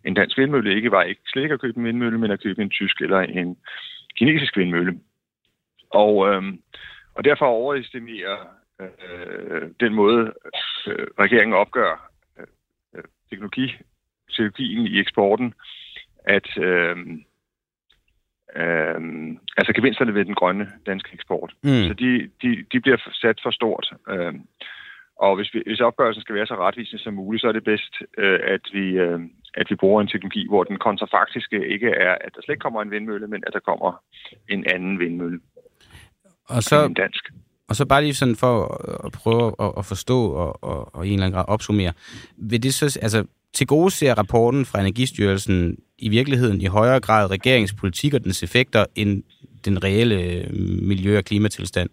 [0.06, 2.62] en dansk vindmølle ikke var ikke slet ikke at købe en vindmølle, men at købe
[2.62, 3.58] en tysk eller en
[4.18, 5.00] kinesisk vindmølle.
[5.90, 6.44] Og, øh,
[7.14, 8.38] og derfor overestimerer
[8.82, 10.34] øh, den måde,
[10.88, 13.76] øh, regeringen opgør øh, teknologi,
[14.30, 15.54] teknologien i eksporten,
[16.26, 16.98] at øh,
[18.56, 19.02] øh,
[19.58, 21.54] altså gevinsterne ved den grønne danske eksport.
[21.64, 21.70] Mm.
[21.88, 23.94] Så de, de, de bliver sat for stort.
[24.10, 24.34] Øh,
[25.18, 27.94] og hvis, vi, hvis opgørelsen skal være så retvisende som muligt, så er det bedst,
[28.18, 29.20] øh, at, vi, øh,
[29.54, 32.82] at vi bruger en teknologi, hvor den kontrafaktiske ikke er, at der slet ikke kommer
[32.82, 34.02] en vindmølle, men at der kommer
[34.50, 35.40] en anden vindmølle.
[36.50, 37.24] Og så, end dansk.
[37.70, 38.56] og så bare lige sådan for
[39.06, 41.94] at prøve at, at forstå og, og, og i en eller anden grad opsummere.
[42.38, 47.32] Vil det så, altså, til gode ser rapporten fra Energistyrelsen i virkeligheden i højere grad
[47.32, 49.24] regeringspolitik og dens effekter end
[49.66, 51.90] den reelle øh, miljø- og klimatilstand?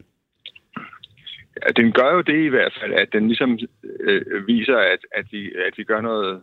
[1.77, 3.59] Den gør jo det i hvert fald, at den ligesom
[4.01, 6.43] øh, viser, at, at, vi, at vi gør noget,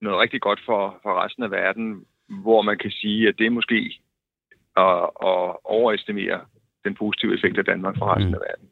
[0.00, 3.50] noget rigtig godt for, for resten af verden, hvor man kan sige, at det er
[3.50, 4.00] måske
[4.76, 6.40] at, at overestimere
[6.84, 8.34] den positive effekt af Danmark for resten Mm.
[8.34, 8.68] af verden.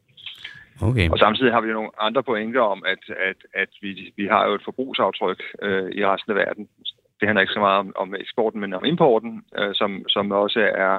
[0.81, 1.09] Okay.
[1.09, 4.47] Og samtidig har vi jo nogle andre pointer om, at, at, at vi, vi har
[4.47, 6.69] jo et forbrugsaftryk øh, i resten af verden.
[7.19, 10.59] Det handler ikke så meget om, om eksporten, men om importen, øh, som, som også
[10.59, 10.95] er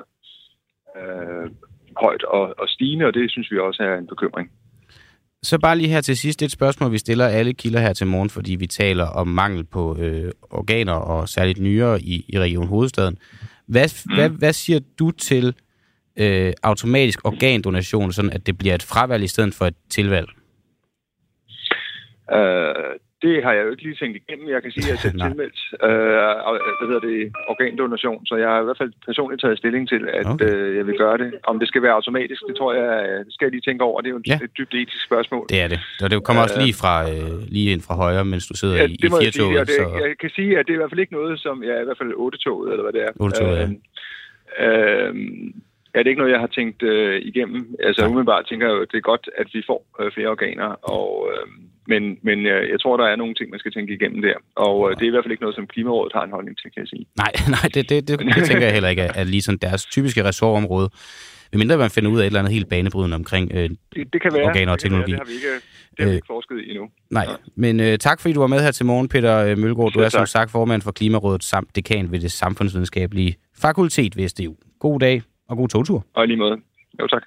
[0.97, 1.51] øh,
[1.97, 4.51] højt og, og stigende, og det synes vi også er en bekymring.
[5.43, 8.31] Så bare lige her til sidst et spørgsmål, vi stiller alle kilder her til morgen,
[8.31, 13.19] fordi vi taler om mangel på øh, organer og særligt nyere i, i Region Hovedstaden.
[13.67, 14.15] Hvad, mm.
[14.15, 15.55] hvad, hvad siger du til
[16.17, 20.29] øh, automatisk organdonation, sådan at det bliver et fravalg i stedet for et tilvalg?
[22.33, 24.47] Øh, det har jeg jo ikke lige tænkt igennem.
[24.55, 27.19] Jeg kan sige, at jeg er selv tilmeldt øh, hvad hedder det,
[27.53, 30.55] organdonation, så jeg har i hvert fald personligt taget stilling til, at Okay.
[30.55, 31.29] øh, jeg vil gøre det.
[31.51, 34.01] Om det skal være automatisk, det tror jeg, øh, det skal jeg lige tænke over.
[34.01, 34.39] Det er jo et, Ja.
[34.41, 34.45] ja.
[34.45, 35.45] et dybt etisk spørgsmål.
[35.53, 35.81] Det er det.
[36.03, 36.65] Og det kommer også Øh.
[36.65, 39.61] lige, fra, øh, lige ind fra højre, mens du sidder Ja, i, i jeg sige,
[39.63, 39.85] og det, så...
[40.07, 41.85] jeg kan sige, at det er i hvert fald ikke noget, som jeg er i
[41.89, 43.11] hvert fald 8-toget, eller hvad det er.
[43.25, 43.67] Ottetoget, ja.
[44.67, 45.15] øh,
[45.95, 47.61] ja, det er ikke noget, jeg har tænkt øh, igennem.
[47.87, 51.09] Altså umiddelbart tænker jeg at det er godt, at vi får øh, flere organer, og,
[51.33, 51.45] øh,
[51.93, 54.35] men, men øh, jeg tror, der er nogle ting, man skal tænke igennem der.
[54.67, 56.71] Og øh, det er i hvert fald ikke noget, som Klimarådet har en holdning til,
[56.75, 57.07] kan jeg sige.
[57.23, 59.85] Nej, nej det, det, det, det tænker jeg heller ikke er, er lige sådan deres
[59.87, 60.91] typiske ressortområde.
[61.53, 63.51] Medmindre man finder ud af et eller andet helt banebrydende omkring...
[63.55, 64.45] Øh, Det, det kan være.
[64.45, 65.07] Organer og det kan være.
[65.07, 65.13] teknologi.
[65.13, 65.55] Det har vi ikke,
[65.91, 66.89] det har vi Øh, ikke forsket i endnu.
[67.11, 67.27] nej,
[67.57, 69.93] men øh, tak fordi du var med her til morgen, Peter øh, Mølgaard.
[69.93, 70.29] Du er som tak.
[70.29, 74.55] sagt formand for Klimarådet samt dekan ved det samfundsvidenskabelige fakultet ved SDU.
[74.81, 76.07] God dag og god togtur.
[76.15, 76.57] Og lige måde.
[77.01, 77.23] Jo, tak.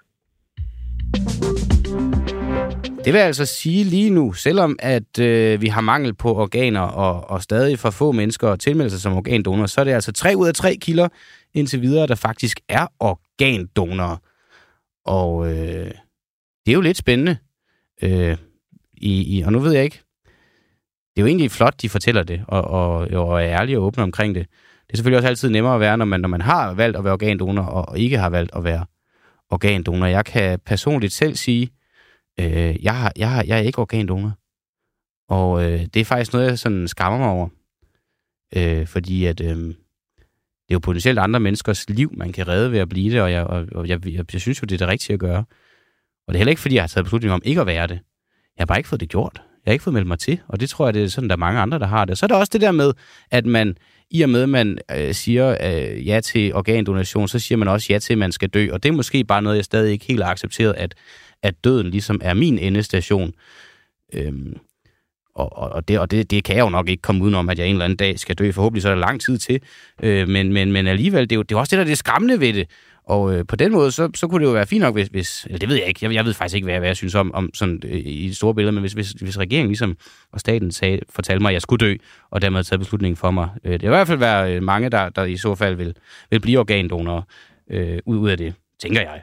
[3.05, 7.29] Det vil altså sige lige nu, selvom at øh, vi har mangel på organer og,
[7.29, 10.47] og stadig for få mennesker tilmelder sig som organdonor, så er det altså tre ud
[10.47, 11.07] af tre kilder
[11.53, 14.17] indtil videre, der faktisk er organdonorer.
[15.05, 15.91] Og øh,
[16.65, 17.37] det er jo lidt spændende.
[18.01, 18.37] Øh,
[18.97, 20.01] i, i, og nu ved jeg ikke,
[21.15, 24.03] det er jo egentlig flot, de fortæller det, og, og, og er ærlige og åbne
[24.03, 24.47] omkring det.
[24.93, 27.03] Det er selvfølgelig også altid nemmere at være, når man, når man har valgt at
[27.03, 28.85] være organdonor, og, og ikke har valgt at være
[29.49, 30.05] organdonor.
[30.05, 31.71] Jeg kan personligt selv sige,
[32.39, 34.31] Øh, jeg, har, jeg, har, jeg er ikke organdonor.
[35.29, 37.49] Og øh, det er faktisk noget, jeg sådan skammer mig over.
[38.55, 42.79] Øh, fordi at, øh, det er jo potentielt andre menneskers liv, man kan redde ved
[42.79, 44.87] at blive det, og jeg, og, og jeg, jeg, jeg synes jo, det er det
[44.87, 45.45] rigtige at gøre.
[46.27, 47.99] Og det er heller ikke, fordi jeg har taget beslutning om ikke at være det.
[48.57, 49.41] Jeg har bare ikke fået det gjort.
[49.65, 51.35] Jeg har ikke fået meldt mig til, og det tror jeg, det er sådan, der
[51.35, 52.17] er mange andre, der har det.
[52.17, 52.93] Så er der også det der med,
[53.31, 53.77] at man,
[54.11, 57.87] i og med, at man øh, siger øh, ja til organdonation, så siger man også
[57.89, 58.69] ja til, at man skal dø.
[58.71, 60.95] Og det er måske bare noget, jeg stadig ikke helt har accepteret, at,
[61.43, 63.33] at døden ligesom er min endestation.
[64.13, 64.57] Øhm,
[65.35, 67.59] og, og, og, det, og det, det kan jeg jo nok ikke komme udenom, at
[67.59, 68.51] jeg en eller anden dag skal dø.
[68.51, 69.61] Forhåbentlig så er der lang tid til.
[70.03, 71.97] Øh, men, men, men alligevel, det er, jo, det er også det, der er det
[71.97, 72.69] skræmmende ved det.
[73.05, 75.07] Og øh, på den måde, så, så kunne det jo være fint nok, hvis...
[75.07, 75.99] hvis eller det ved jeg ikke.
[76.05, 78.35] Jeg, jeg ved faktisk ikke, hvad, hvad jeg synes om, om sådan, øh, i det
[78.35, 78.71] store billede.
[78.71, 79.97] Men hvis, hvis, hvis regeringen ligesom,
[80.31, 81.95] og staten sagde, fortalte mig, at jeg skulle dø,
[82.31, 83.49] og dermed havde taget beslutningen for mig.
[83.63, 85.95] Øh, det vil i hvert fald være øh, mange, der, der i så fald vil,
[86.29, 87.21] vil blive organdonorer
[87.69, 89.21] øh, ud, ud af det, tænker jeg.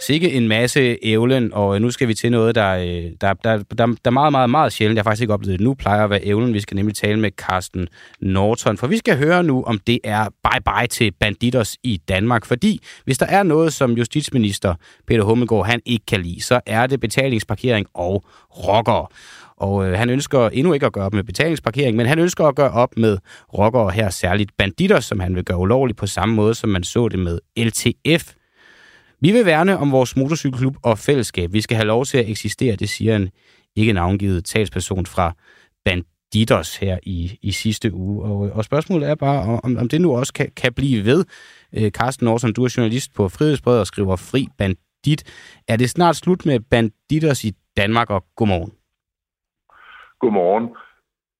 [0.00, 3.56] Sikke en masse ævlen, og øh, nu skal vi til noget, der, øh, der, der,
[3.56, 4.96] der, der er meget, meget, meget sjældent.
[4.96, 6.54] Jeg har faktisk ikke oplevet det nu, plejer at være ævlen.
[6.54, 7.88] Vi skal nemlig tale med Carsten
[8.20, 12.46] Norton, for vi skal høre nu, om det er bye-bye til banditers i Danmark.
[12.46, 14.74] Fordi hvis der er noget, som justitsminister
[15.06, 19.06] Peter Hummelgaard han ikke kan lide, så er det betalingsparkering og rockere.
[19.56, 22.56] Og øh, han ønsker endnu ikke at gøre op med betalingsparkering, men han ønsker at
[22.56, 23.18] gøre op med
[23.54, 27.08] rockere her, særligt banditter, som han vil gøre ulovligt på samme måde, som man så
[27.08, 28.35] det med LTF.
[29.20, 31.52] Vi vil værne om vores motorcykelklub og fællesskab.
[31.52, 33.30] Vi skal have lov til at eksistere, det siger en
[33.76, 35.32] ikke navngivet talsperson fra
[35.84, 38.24] Banditos her i, i sidste uge.
[38.24, 41.24] Og, og spørgsmålet er bare, om, om det nu også kan, kan blive ved.
[41.76, 45.22] Øh, Carsten Aarhusen, du er journalist på Frihedsbrevet og skriver Fri Bandit.
[45.68, 48.72] Er det snart slut med Banditos i Danmark, og godmorgen?
[50.20, 50.68] Godmorgen.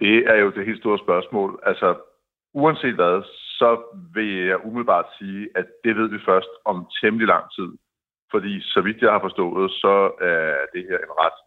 [0.00, 1.60] Det er jo det helt store spørgsmål.
[1.66, 1.88] Altså,
[2.62, 3.22] uanset hvad,
[3.58, 3.70] så
[4.14, 7.70] vil jeg umiddelbart sige, at det ved vi først om temmelig lang tid.
[8.30, 11.38] Fordi så vidt jeg har forstået, så er det her en ret,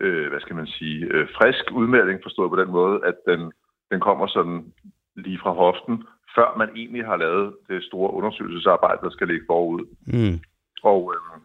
[0.00, 3.52] øh, hvad skal man sige, øh, frisk udmelding, forstået på den måde, at den,
[3.90, 4.72] den kommer sådan
[5.16, 6.04] lige fra hoften,
[6.34, 9.84] før man egentlig har lavet det store undersøgelsesarbejde, der skal ligge forud.
[10.06, 10.38] Mm.
[10.82, 11.40] Og øh,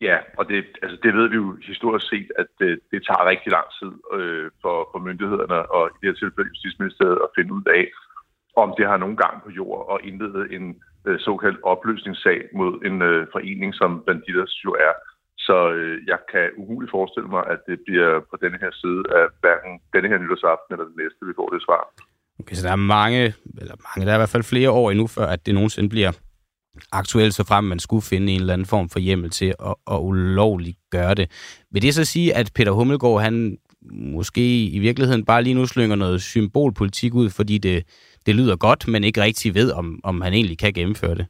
[0.00, 3.52] ja, og det, altså, det ved vi jo historisk set, at det, det tager rigtig
[3.52, 7.64] lang tid øh, for, for myndighederne og i det her tilfælde Justitsministeriet at finde ud
[7.80, 7.84] af,
[8.62, 10.66] om det har nogen gang på jord og indlede en
[11.06, 14.94] øh, såkaldt opløsningssag mod en øh, forening, som Banditas jo er.
[15.46, 19.24] Så øh, jeg kan umuligt forestille mig, at det bliver på denne her side af
[19.42, 21.82] hverken denne her nytårsaften eller den næste, vi får det svar.
[22.40, 23.22] Okay, så der er mange,
[23.62, 26.12] eller mange, der er i hvert fald flere år endnu, før at det nogensinde bliver
[26.92, 29.98] aktuelt, så frem man skulle finde en eller anden form for hjemmel til at, at
[30.00, 31.26] ulovligt gøre det.
[31.70, 33.58] Vil det så sige, at Peter Hummelgaard, han
[33.90, 37.76] måske i virkeligheden bare lige nu slynger noget symbolpolitik ud, fordi det,
[38.26, 41.26] det lyder godt, men ikke rigtig ved, om, om han egentlig kan gennemføre det?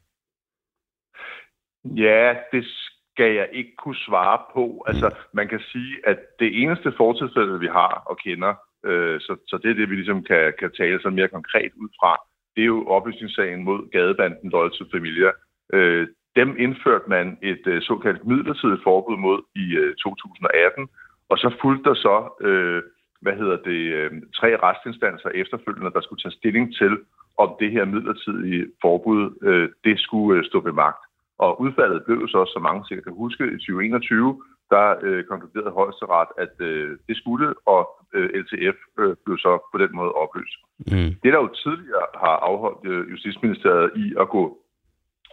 [1.85, 2.65] Ja, det
[3.11, 4.85] skal jeg ikke kunne svare på.
[4.87, 5.15] Altså, mm.
[5.33, 8.55] man kan sige, at det eneste fortilfælde, vi har og kender,
[8.87, 11.89] øh, så, så det er det, vi ligesom kan, kan tale sådan mere konkret ud
[12.01, 12.17] fra,
[12.55, 15.31] det er jo oplysningssagen mod gadebanden Loyal to Familia.
[15.73, 20.89] Øh, dem indførte man et øh, såkaldt midlertidigt forbud mod i øh, 2018,
[21.31, 22.83] og så fulgte der så, øh,
[23.21, 26.93] hvad hedder det, øh, tre restinstanser efterfølgende, der skulle tage stilling til,
[27.39, 31.03] om det her midlertidige forbud, øh, det skulle øh, stå ved magt.
[31.39, 36.29] Og udfaldet blev så, som mange sikkert kan huske, i 2021, der øh, konkluderede højesteret,
[36.45, 37.83] at øh, det skulle, og
[38.15, 40.61] øh, LTF øh, blev så på den måde opløst.
[40.79, 41.11] Mm.
[41.23, 44.59] Det, der jo tidligere har afholdt øh, Justitsministeriet i at gå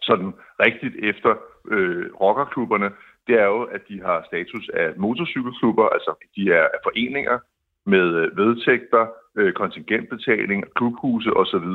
[0.01, 0.34] sådan
[0.65, 1.32] rigtigt efter
[1.67, 2.89] øh, rockerklubberne,
[3.27, 7.39] det er jo, at de har status af motorcykelklubber, altså de er foreninger
[7.86, 11.69] med øh, vedtægter, øh, kontingentbetaling, klubhuse osv.,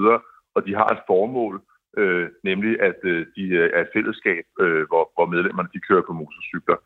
[0.55, 1.63] og de har et formål,
[1.97, 6.03] øh, nemlig at øh, de øh, er et fællesskab, øh, hvor, hvor medlemmerne de kører
[6.07, 6.77] på motorcykler.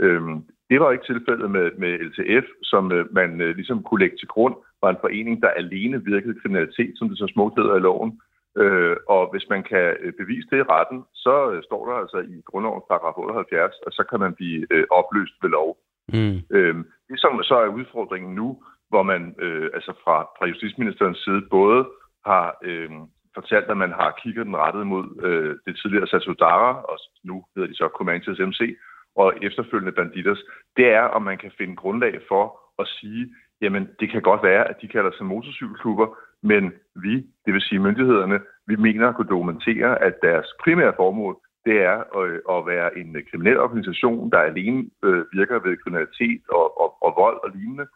[0.00, 4.16] Øhm, det var ikke tilfældet med, med LTF, som øh, man øh, ligesom kunne lægge
[4.16, 7.80] til grund, var en forening, der alene virkede kriminalitet, som det så smukt hedder i
[7.80, 8.20] loven.
[8.62, 12.18] Øh, og hvis man kan øh, bevise det i retten, så øh, står der altså
[12.18, 15.70] i grundlovens paragraf 78, og så kan man blive øh, opløst ved lov.
[16.16, 16.36] Mm.
[16.56, 16.74] Øh,
[17.08, 21.88] det som så er udfordringen nu, hvor man øh, altså fra, fra justitsministerens side både
[22.26, 22.90] har øh,
[23.34, 27.68] fortalt, at man har kigget den rettet mod øh, det tidligere Satsudara, og nu hedder
[27.68, 28.76] de så Comanches MC,
[29.16, 30.40] og efterfølgende Banditas,
[30.76, 32.44] det er, om man kan finde grundlag for
[32.78, 36.06] at sige, jamen det kan godt være, at de kalder sig motorcykelklubber,
[36.50, 36.72] men
[37.04, 41.76] vi, det vil sige myndighederne, vi mener at kunne dokumentere, at deres primære formål, det
[41.82, 47.02] er at, at være en kriminel organisation, der alene øh, virker ved kriminalitet og, og,
[47.02, 47.86] og vold og lignende.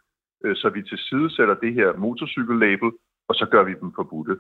[0.45, 2.91] Øh, så vi til side sætter det her motorcykellabel,
[3.29, 4.37] og så gør vi dem forbudte.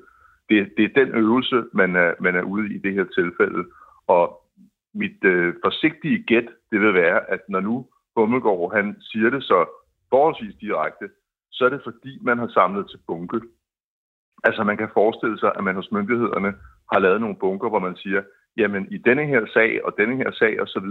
[0.48, 3.64] Det, det er den øvelse, man er, man er ude i det her tilfælde.
[4.06, 4.24] Og
[4.94, 9.58] mit øh, forsigtige gæt, det vil være, at når nu Bummelgaard, han siger det så
[10.10, 11.08] forholdsvis direkte,
[11.52, 13.40] så er det fordi, man har samlet til bunke.
[14.44, 16.54] Altså man kan forestille sig, at man hos myndighederne
[16.92, 18.22] har lavet nogle bunker, hvor man siger,
[18.56, 20.88] jamen i denne her sag og denne her sag osv.,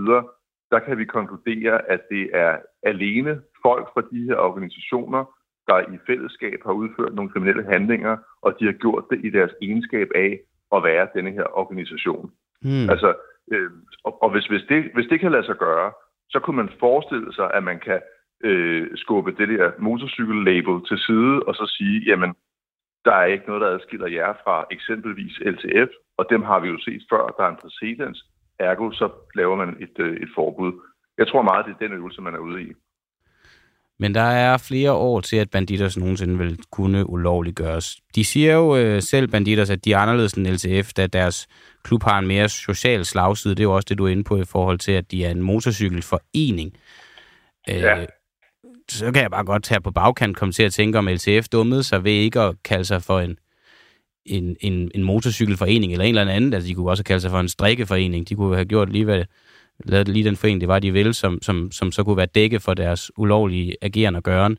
[0.71, 5.23] der kan vi konkludere, at det er alene folk fra de her organisationer,
[5.67, 9.51] der i fællesskab har udført nogle kriminelle handlinger, og de har gjort det i deres
[9.61, 10.39] egenskab af
[10.75, 12.31] at være denne her organisation.
[12.61, 12.89] Hmm.
[12.89, 13.13] Altså,
[13.51, 13.69] øh,
[14.03, 15.91] og, og hvis, hvis, det, hvis det kan lade sig gøre,
[16.29, 17.99] så kunne man forestille sig, at man kan
[18.43, 22.33] øh, skubbe det der motorcykel-label til side, og så sige, jamen,
[23.07, 26.77] der er ikke noget, der adskiller jer fra eksempelvis LTF, og dem har vi jo
[26.85, 28.19] set før, der er en præcedens.
[28.59, 30.73] Ergo, så laver man et, øh, et forbud.
[31.17, 32.69] Jeg tror meget, det er den øvelse, man er ude i.
[33.99, 37.97] Men der er flere år til, at banditers nogensinde vil kunne ulovliggøres.
[38.15, 41.47] De siger jo øh, selv, banditers, at de er anderledes end LTF, da deres
[41.83, 43.55] klub har en mere social slagside.
[43.55, 45.31] Det er jo også det, du er inde på i forhold til, at de er
[45.31, 46.73] en motorcykelforening.
[47.69, 48.05] Øh, ja
[48.91, 51.83] så kan jeg bare godt her på bagkant komme til at tænke, om LTF dummede
[51.83, 53.37] sig ved ikke at kalde sig for en,
[54.25, 56.53] en, en, en motorcykelforening eller en eller anden.
[56.53, 58.29] Altså, de kunne også kalde sig for en strikkeforening.
[58.29, 59.25] De kunne have gjort lige, hvad,
[59.85, 62.59] lavet lige den forening, det var, de ville, som, som, som så kunne være dække
[62.59, 64.57] for deres ulovlige agerende og gøren.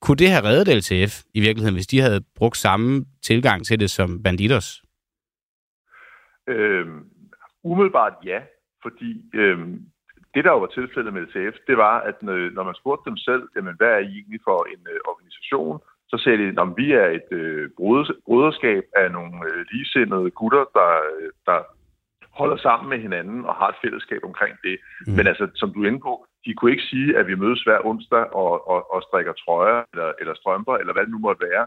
[0.00, 3.90] Kunne det have reddet LTF i virkeligheden, hvis de havde brugt samme tilgang til det
[3.90, 4.82] som Banditos?
[6.48, 7.04] Øhm,
[7.64, 8.38] umiddelbart ja,
[8.82, 9.80] fordi øhm,
[10.36, 12.22] det, der jo var tilfældet med LTF, det var, at
[12.56, 15.78] når man spurgte dem selv, jamen, hvad er I egentlig for en øh, organisation,
[16.10, 17.70] så sagde de, at vi er et øh,
[18.26, 21.58] broderskab af nogle øh, ligesindede gutter, der, øh, der
[22.40, 24.76] holder sammen med hinanden og har et fællesskab omkring det.
[25.06, 25.12] Mm.
[25.16, 27.86] Men altså, som du er inde på, de kunne ikke sige, at vi mødes hver
[27.90, 31.66] onsdag og, og, og strikker trøjer eller, eller strømper, eller hvad det nu måtte være.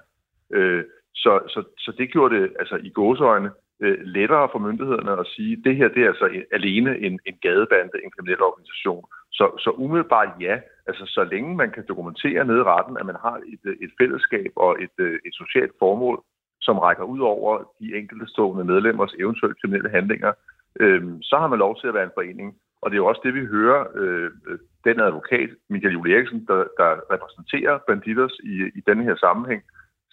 [0.54, 3.52] Øh, så, så, så det gjorde det altså i gåseøjne
[3.82, 7.36] øh, lettere for myndighederne at sige, at det her det er altså alene en, en
[7.42, 9.06] gadebande, en kriminel organisation.
[9.32, 13.16] Så, så umiddelbart ja, altså så længe man kan dokumentere nede i retten, at man
[13.26, 16.24] har et, øh, et fællesskab og et, øh, et socialt formål,
[16.62, 20.32] som rækker ud over de enkelte stående medlemmers eventuelle kriminelle handlinger,
[20.80, 22.56] øh, så har man lov til at være en forening.
[22.82, 26.46] Og det er jo også det, vi hører øh, øh den advokat, Michael Julie Eriksen,
[26.48, 29.62] der, der repræsenterer Banditos i, i denne her sammenhæng,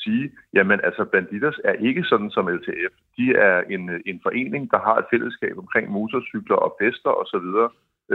[0.07, 0.25] sige,
[0.57, 2.93] jamen altså Banditers er ikke sådan som LTF.
[3.17, 7.49] De er en, en forening, der har et fællesskab omkring motorcykler og fester osv.,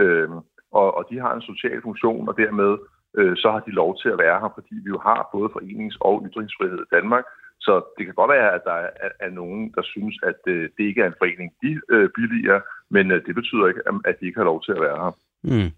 [0.02, 0.28] øh,
[0.80, 2.72] og, og de har en social funktion, og dermed
[3.18, 6.00] øh, så har de lov til at være her, fordi vi jo har både forenings-
[6.00, 7.24] og ytringsfrihed i Danmark,
[7.60, 10.84] så det kan godt være, at der er, er nogen, der synes, at øh, det
[10.84, 14.40] ikke er en forening, de øh, billiger, men øh, det betyder ikke, at de ikke
[14.40, 15.12] har lov til at være her.
[15.42, 15.70] Mm.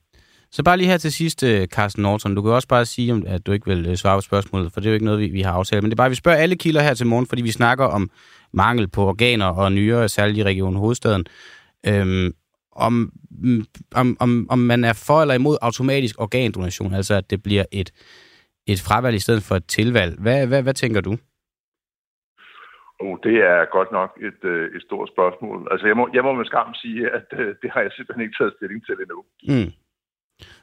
[0.55, 2.35] Så bare lige her til sidst, øh, Carsten Norton.
[2.35, 4.87] Du kan også bare sige, at du ikke vil øh, svare på spørgsmålet, for det
[4.87, 5.83] er jo ikke noget, vi, vi har aftalt.
[5.83, 7.85] Men det er bare, at vi spørger alle kilder her til morgen, fordi vi snakker
[7.85, 8.11] om
[8.53, 11.25] mangel på organer og nyere, særligt i Region Hovedstaden.
[11.87, 12.33] Øhm,
[12.73, 17.43] om, mm, om, om, om man er for eller imod automatisk organdonation, altså at det
[17.43, 17.91] bliver et,
[18.67, 20.13] et fravalg i stedet for et tilvalg.
[20.23, 21.13] Hvad, hvad, hvad tænker du?
[23.01, 25.69] Oh, det er godt nok et, øh, et stort spørgsmål.
[25.71, 27.27] Altså, jeg må, jeg må med skam sige, at
[27.63, 29.21] det har jeg simpelthen ikke taget stilling til endnu.
[29.49, 29.84] Mm.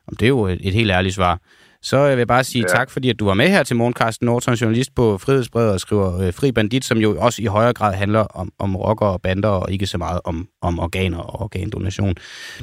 [0.10, 1.40] Det er jo et, et helt ærligt svar.
[1.84, 2.78] Så jeg vil bare sige ja.
[2.78, 5.80] tak, fordi at du var med her til morgen, Carsten Norton, journalist på Frihedsbrevet og
[5.80, 9.22] skriver øh, Fri Bandit, som jo også i højere grad handler om, om rocker og
[9.22, 12.16] bander, og ikke så meget om, om organer og organdonation.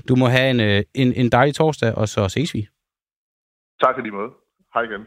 [0.08, 2.68] Du må have en, øh, en, en dejlig torsdag, og så ses vi.
[3.82, 4.30] Tak for lige måde.
[4.74, 5.02] Hej igen.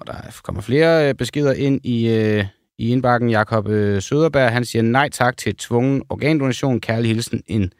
[0.00, 2.44] Og der kommer flere øh, beskeder ind i, øh,
[2.78, 3.30] i indbakken.
[3.30, 6.80] Jakob øh, Søderberg, han siger nej tak til tvungen organdonation.
[6.80, 7.72] Kærlig hilsen, en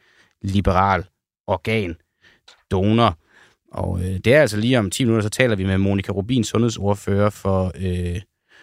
[0.43, 1.05] liberal
[1.47, 1.97] organ,
[2.71, 3.19] donor.
[3.73, 6.45] Og øh, det er altså lige om 10 minutter, så taler vi med Monika Rubin,
[6.45, 8.21] sundhedsordfører for, øh,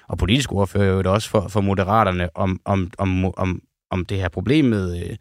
[0.07, 3.61] og politisk ordfører jo også for, for Moderaterne, om, om, om, om,
[3.91, 5.15] om det her problem med øh,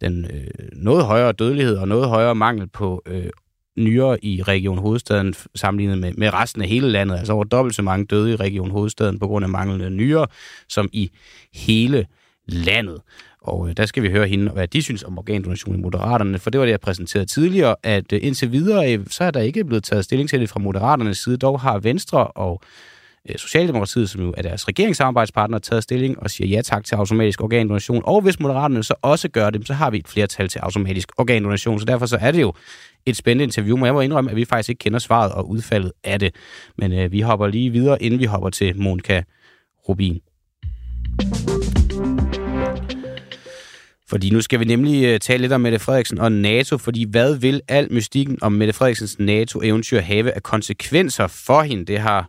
[0.00, 3.30] den øh, noget højere dødelighed og noget højere mangel på øh,
[3.78, 7.18] nyere i Region Hovedstaden sammenlignet med, med resten af hele landet.
[7.18, 10.26] Altså over dobbelt så mange døde i Region Hovedstaden på grund af manglende nyere,
[10.68, 11.10] som i
[11.54, 12.06] hele
[12.46, 13.00] landet.
[13.40, 16.50] Og øh, der skal vi høre hende, hvad de synes om organdonation i Moderaterne, for
[16.50, 19.64] det var det, jeg præsenterede tidligere, at øh, indtil videre, øh, så er der ikke
[19.64, 21.36] blevet taget stilling til det fra Moderaternes side.
[21.36, 22.60] Dog har Venstre og
[23.30, 27.40] øh, Socialdemokratiet, som jo er deres regeringssamarbejdspartner, taget stilling og siger ja tak til automatisk
[27.40, 28.02] organdonation.
[28.04, 31.78] Og hvis Moderaterne så også gør det, så har vi et flertal til automatisk organdonation.
[31.80, 32.52] Så derfor så er det jo
[33.06, 35.92] et spændende interview, men jeg må indrømme, at vi faktisk ikke kender svaret og udfaldet
[36.04, 36.34] af det.
[36.78, 39.22] Men øh, vi hopper lige videre, inden vi hopper til Monika
[39.88, 40.20] Rubin.
[44.12, 47.34] Fordi nu skal vi nemlig øh, tale lidt om Mette Frederiksen og NATO, fordi hvad
[47.36, 51.84] vil al mystikken om Mette Frederiksens NATO-eventyr have af konsekvenser for hende?
[51.84, 52.28] Det har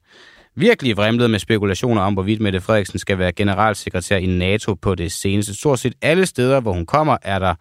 [0.56, 5.12] virkelig vrimlet med spekulationer om, hvorvidt Mette Frederiksen skal være generalsekretær i NATO på det
[5.12, 5.56] seneste.
[5.56, 7.56] Stort set alle steder, hvor hun kommer, er der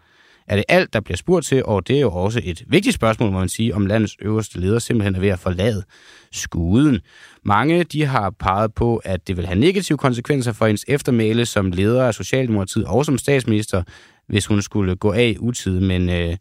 [0.47, 3.31] er det alt, der bliver spurgt til, og det er jo også et vigtigt spørgsmål,
[3.31, 5.83] må man sige, om landets øverste leder simpelthen er ved at forlade
[6.31, 6.99] skuden.
[7.43, 11.71] Mange de har peget på, at det vil have negative konsekvenser for hendes eftermæle som
[11.71, 13.83] leder af Socialdemokratiet og som statsminister,
[14.27, 15.79] hvis hun skulle gå af i utid.
[15.79, 16.37] Men øh,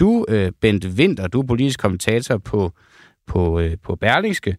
[0.00, 2.70] du, øh, Bent Winter, du er politisk kommentator på,
[3.26, 4.56] på, øh, på Berlingske,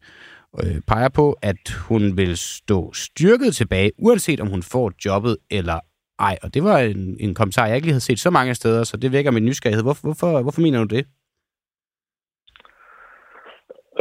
[0.63, 5.79] øh, peger på, at hun vil stå styrket tilbage, uanset om hun får jobbet eller
[6.19, 6.37] ej.
[6.43, 8.97] Og det var en, en kommentar, jeg ikke lige havde set så mange steder, så
[8.97, 9.83] det vækker min nysgerrighed.
[9.83, 11.05] Hvorfor, hvorfor, hvorfor mener du det?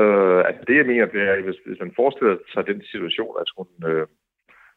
[0.02, 3.48] Øh, altså det, jeg mener, det er, hvis, hvis man forestiller sig den situation, at
[3.56, 4.06] hun øh,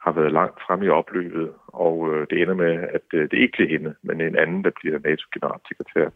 [0.03, 3.55] har været langt frem i opløbet, og øh, det ender med, at øh, det ikke
[3.55, 6.09] bliver hende, men en anden, der bliver NATO-generalsekretær.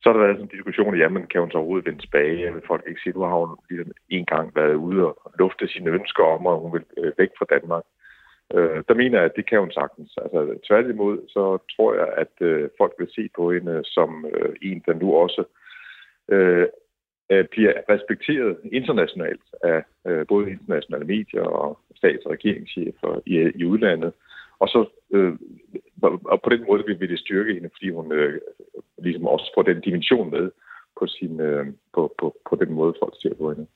[0.00, 2.52] Så har der været sådan en diskussion, jamen kan hun så overhovedet vende tilbage?
[2.54, 5.90] Vil folk ikke sige, nu har hun lige en gang været ude og lufte sine
[5.90, 7.84] ønsker om, at hun vil øh, væk fra Danmark.
[8.54, 10.18] Øh, der mener jeg, at det kan hun sagtens.
[10.22, 14.82] Altså tværtimod, så tror jeg, at øh, folk vil se på hende som øh, en,
[14.86, 15.44] der nu også
[16.28, 16.66] øh,
[17.30, 23.64] øh, bliver respekteret internationalt af øh, både internationale medier og stats- og regeringschefer i, i
[23.64, 24.12] udlandet.
[24.58, 25.32] Og så øh,
[26.02, 28.40] og på den måde vil det styrke hende, fordi hun øh,
[28.98, 30.50] ligesom også får den dimension med
[30.98, 33.66] på, sin, øh, på, på, på den måde, folk ser på hende.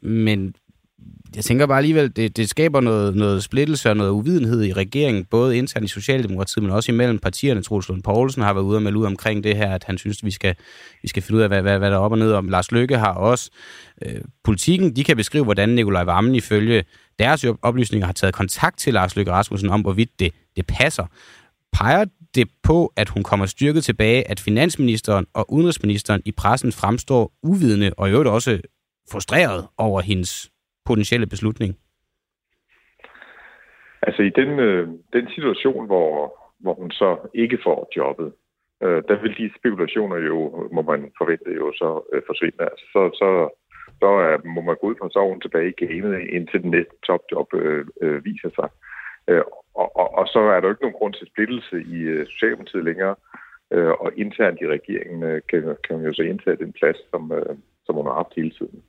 [0.00, 0.56] Men
[1.36, 5.24] jeg tænker bare alligevel, det, det skaber noget, noget splittelse og noget uvidenhed i regeringen,
[5.24, 7.62] både internt i Socialdemokratiet, men også imellem partierne.
[7.62, 10.18] Troels Lund Poulsen har været ude og melde ud omkring det her, at han synes,
[10.18, 10.54] at vi skal,
[11.02, 12.48] vi skal finde ud af, hvad, hvad, hvad der er op og ned om.
[12.48, 13.50] Lars Løkke har også
[14.02, 14.96] øh, politikken.
[14.96, 16.84] De kan beskrive, hvordan Nikolaj Vammen ifølge
[17.18, 21.06] deres oplysninger har taget kontakt til Lars Løkke Rasmussen om, hvorvidt det, det passer.
[21.72, 27.32] Peger det på, at hun kommer styrket tilbage, at finansministeren og udenrigsministeren i pressen fremstår
[27.42, 28.60] uvidende og i øvrigt også
[29.10, 30.50] frustreret over hendes
[30.90, 31.70] potentielle beslutning?
[34.06, 36.10] Altså i den, øh, den situation, hvor,
[36.62, 38.32] hvor hun så ikke får jobbet,
[38.84, 40.38] øh, der vil de spekulationer jo,
[40.72, 42.62] må man forvente jo så øh, forsvinde.
[42.70, 43.28] Altså, så, så,
[44.00, 47.48] så er, må man gå ud fra soven tilbage i gamet, indtil den næste topjob
[47.54, 48.68] øh, øh, viser sig.
[49.28, 49.44] Øh,
[49.80, 52.84] og, og, og så er der jo ikke nogen grund til splittelse i øh, Socialdemokratiet
[52.84, 53.14] længere,
[53.74, 57.32] øh, og internt i regeringen øh, kan, kan man jo så indtage den plads, som,
[57.32, 57.54] øh,
[57.86, 58.82] som hun har haft hele tiden.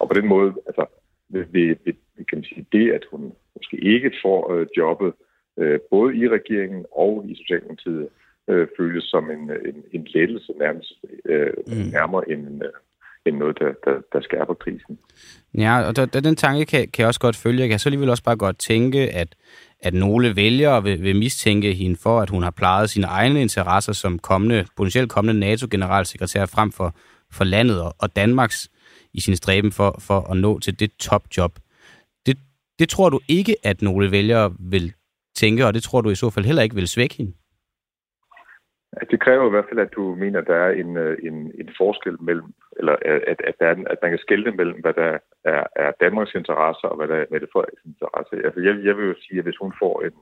[0.00, 0.84] Og på den måde, altså,
[1.30, 1.94] ved, ved,
[2.28, 5.12] kan man sige, det, at hun måske ikke får øh, jobbet,
[5.58, 8.08] øh, både i regeringen og i Socialdemokratiet,
[8.48, 10.92] øh, føles som en, en, en lettelse nærmest
[11.24, 11.90] øh, mm.
[11.92, 12.70] nærmere end, øh,
[13.26, 14.98] end noget, der, der, der skærper krisen.
[15.54, 17.60] Ja, og der, der, den tanke kan, kan jeg også godt følge.
[17.60, 19.34] Jeg kan så alligevel også bare godt tænke, at,
[19.80, 23.92] at nogle vælgere vil, vil mistænke hende for, at hun har plejet sine egne interesser
[23.92, 26.94] som kommende, potentielt kommende NATO-generalsekretær frem for,
[27.32, 28.70] for landet og, og Danmarks
[29.14, 31.52] i sin stræben for, for at nå til det topjob.
[32.26, 32.36] Det,
[32.78, 34.92] det tror du ikke, at nogle vælgere vil
[35.34, 37.32] tænke, og det tror du i så fald heller ikke vil svække hende?
[39.10, 41.68] Det kræver i hvert fald, at du mener, at der er en, øh, en, en
[41.80, 42.48] forskel mellem,
[42.78, 42.94] eller
[43.32, 46.88] at, at, der er, at man kan skælde mellem, hvad der er, er Danmarks interesser
[46.88, 48.36] og hvad der er Mette Frederiksens interesser.
[48.46, 50.16] Altså, jeg, jeg vil jo sige, at hvis hun får en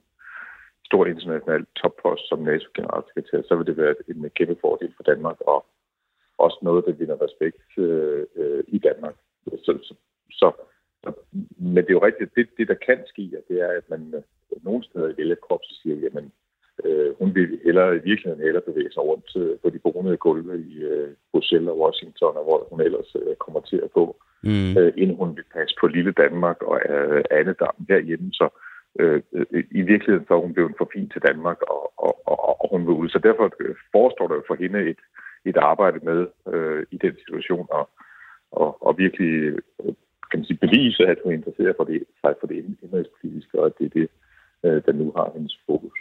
[0.89, 5.59] stor international toppost som NATO-generalsekretær, så vil det være en kæmpe fordel for Danmark, og
[6.39, 9.15] også noget, der vinder respekt øh, øh, i Danmark.
[9.47, 9.95] Så, så,
[10.31, 10.53] så,
[11.59, 14.65] men det er jo rigtigt, det, det der kan ske, det er, at man øh,
[14.65, 16.33] nogle steder i vælgerkorpset siger, jamen,
[16.85, 20.61] Øh, hun vil hellere i virkeligheden hellere bevæge sig rundt øh, på de bonede gulve
[20.61, 24.77] i øh, Bruxelles og Washington, og hvor hun ellers øh, kommer til at gå, mm.
[24.79, 28.29] øh, inden hun vil passe på lille Danmark og øh, andedammen herhjemme.
[28.33, 28.49] Så
[29.01, 29.23] øh,
[29.71, 32.87] i virkeligheden så er hun blevet for fin til Danmark, og, og, og, og hun
[32.87, 33.09] vil ud.
[33.09, 35.01] Så derfor øh, forestår der for hende et,
[35.45, 37.91] et arbejde med øh, i den situation, og,
[38.53, 39.59] og, og virkelig øh,
[40.31, 43.73] kan man sige, bevise, at hun interesserer for det, sig for det indrigspolitiske, og at
[43.79, 44.09] det er det,
[44.65, 45.99] øh, der nu har hendes fokus.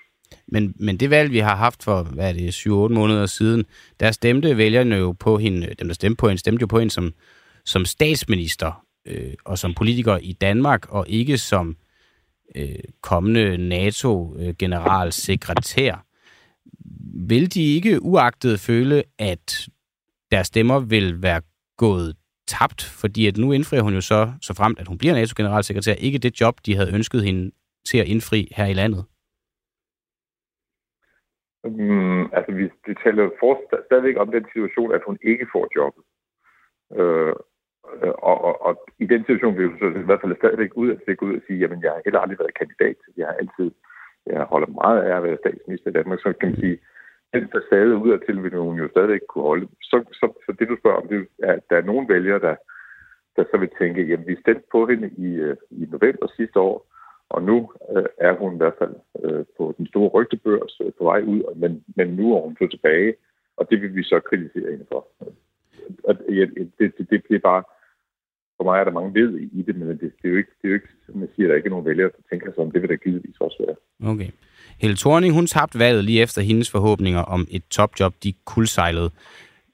[0.48, 3.66] Men, men det valg, vi har haft for, hvad er det, 7-8 måneder siden,
[4.00, 6.80] der stemte vælgerne jo på hende, øh, dem der stemte på hende, stemte jo på
[6.80, 7.14] hende som,
[7.66, 11.78] som statsminister øh, og som politiker i Danmark, og ikke som
[12.56, 15.94] øh, kommende NATO-generalsekretær.
[15.94, 16.00] Øh,
[17.30, 19.70] vil de ikke uagtet føle, at
[20.32, 21.42] deres stemmer vil være
[21.78, 22.16] gået
[22.48, 26.18] tabt, fordi at nu indfrier hun jo så, så fremt at hun bliver NATO-generalsekretær, ikke
[26.18, 27.52] det job, de havde ønsket hende
[27.86, 29.06] til at indfri her i landet?
[31.64, 33.52] Mm, altså, vi, vi taler for,
[33.86, 36.04] stadigvæk om den situation, at hun ikke får jobbet.
[36.98, 37.36] Øh,
[38.30, 41.00] og, og, og, i den situation vil vi så i hvert fald stadigvæk ud at
[41.22, 42.98] ud og sige, jamen, jeg har heller aldrig været kandidat.
[43.18, 43.70] Jeg har altid,
[44.30, 46.78] jeg holder meget af at være statsminister i Danmark, så kan man sige,
[47.34, 49.68] den facade ud til vil hun jo stadigvæk kunne holde.
[49.82, 52.56] Så, så, så det, du spørger om, det er, at der er nogle vælgere, der,
[53.36, 56.88] der så vil tænke, jamen, vi stemte på hende i, øh, i november sidste år,
[57.30, 61.04] og nu øh, er hun i hvert fald øh, på den store rygtebørs øh, på
[61.04, 63.16] vej ud, men, men nu er hun så tilbage,
[63.58, 65.08] og det vil vi så kritisere hende for.
[66.04, 67.64] Og det, det, det bliver bare,
[68.58, 70.68] for mig er der mange ved i det, men det, det er jo ikke, det
[70.68, 72.72] er jo ikke som jeg siger, der er ikke nogen vælgere, der tænker sig om,
[72.72, 73.76] det vil der givetvis også være.
[74.12, 74.30] Okay.
[74.82, 79.10] Helle Thorning, hun tabte valget lige efter hendes forhåbninger om et topjob, de kuldsejlede.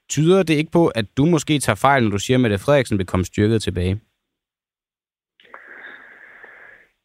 [0.09, 3.05] Tyder det ikke på, at du måske tager fejl, når du siger, at Frederiksen vil
[3.05, 4.01] komme styrket tilbage?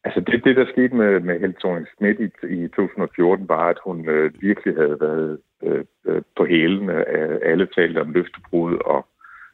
[0.03, 2.27] Altså det, det der skete med, med Helle thorning Schmidt i,
[2.63, 6.89] i 2014, var, at hun øh, virkelig havde været øh, øh på hælen.
[6.89, 7.03] af
[7.41, 9.07] Alle talte om løftebrud, og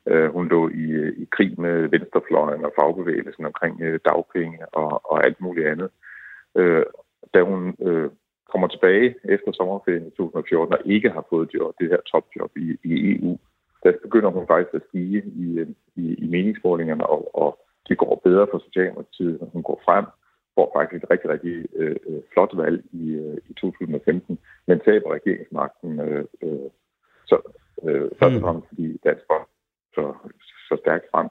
[0.08, 0.86] øh, hun lå i,
[1.24, 5.90] i krig med venstrefløjen og fagbevægelsen omkring øh, dagpenge og, og alt muligt andet.
[6.56, 6.86] Øh,
[7.34, 8.10] da hun øh,
[8.52, 12.78] kommer tilbage efter sommerferien i 2014 og ikke har fået job, det her topjob i,
[12.84, 13.38] i EU,
[13.84, 15.48] der begynder hun faktisk at stige i,
[15.96, 20.06] i, i meningsmålingerne, og, og det går bedre for Socialdemokratiet, når hun går frem
[20.56, 25.14] får faktisk et rigtig, rigtig øh, øh, flot valg i, øh, i 2015, men taber
[25.14, 26.70] regeringsmagten øh, øh,
[27.26, 27.38] så,
[27.84, 28.46] øh, først og mm.
[28.46, 29.46] fremmest fordi Dansk Bank
[29.96, 30.04] så,
[30.68, 31.28] så stærkt frem.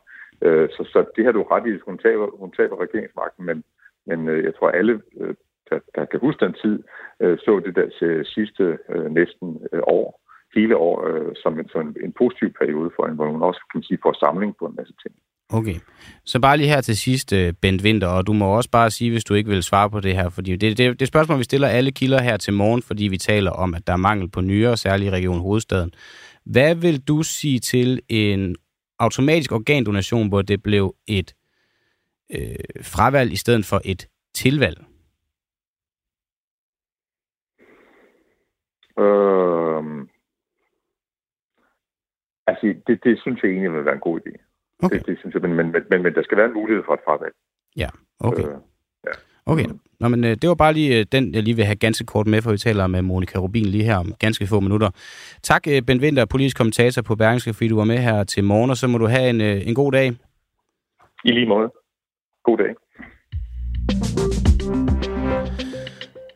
[0.47, 3.65] Øh, så, så det har du ret i, hun taber, hun taber regeringsmagten, men,
[4.07, 5.35] men øh, jeg tror alle, øh,
[5.71, 6.77] der, der kan huske den tid,
[7.21, 10.21] øh, så det der øh, sidste øh, næsten øh, år,
[10.55, 13.83] hele år, øh, som, en, som en, positiv periode for hende, hvor hun også kan
[13.83, 15.15] sige, får samling på en masse ting.
[15.49, 15.79] Okay.
[16.25, 19.11] Så bare lige her til sidst, øh, Bent Winter, og du må også bare sige,
[19.11, 21.69] hvis du ikke vil svare på det her, fordi det, det, det spørgsmål, vi stiller
[21.69, 24.77] alle kilder her til morgen, fordi vi taler om, at der er mangel på nyere,
[24.77, 25.93] særligt i Region Hovedstaden.
[26.45, 28.57] Hvad vil du sige til en
[28.99, 31.35] automatisk organdonation, hvor det blev et
[32.31, 34.79] øh, fravalg i stedet for et tilvalg?
[38.99, 40.07] Øh,
[42.47, 44.33] altså, det, det synes jeg egentlig vil være en god idé.
[44.83, 44.99] Okay.
[44.99, 47.01] Det, det synes jeg, men, men, men, men der skal være en mulighed for et
[47.05, 47.35] fravalg.
[47.77, 47.89] Ja,
[48.21, 48.45] okay.
[48.45, 48.74] Øh.
[49.47, 49.67] Okay,
[50.01, 52.27] Nå, men øh, det var bare lige øh, den, jeg lige vil have ganske kort
[52.27, 54.91] med, for vi taler med Monika Rubin lige her om ganske få minutter.
[55.43, 58.71] Tak, øh, Ben Winter, politisk kommentator på Berlingske, fordi du var med her til morgen,
[58.71, 60.13] og så må du have en, øh, en god dag.
[61.25, 61.73] I lige måde.
[62.45, 62.75] God dag.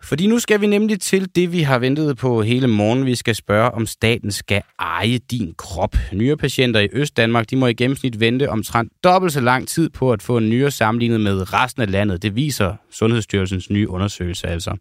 [0.09, 3.07] Fordi nu skal vi nemlig til det, vi har ventet på hele morgen.
[3.07, 5.97] Vi skal spørge, om staten skal eje din krop.
[6.13, 10.13] Nyere patienter i Østdanmark, de må i gennemsnit vente omtrent dobbelt så lang tid på
[10.13, 12.23] at få en nyere sammenlignet med resten af landet.
[12.23, 14.77] Det viser Sundhedsstyrelsens nye undersøgelse altså.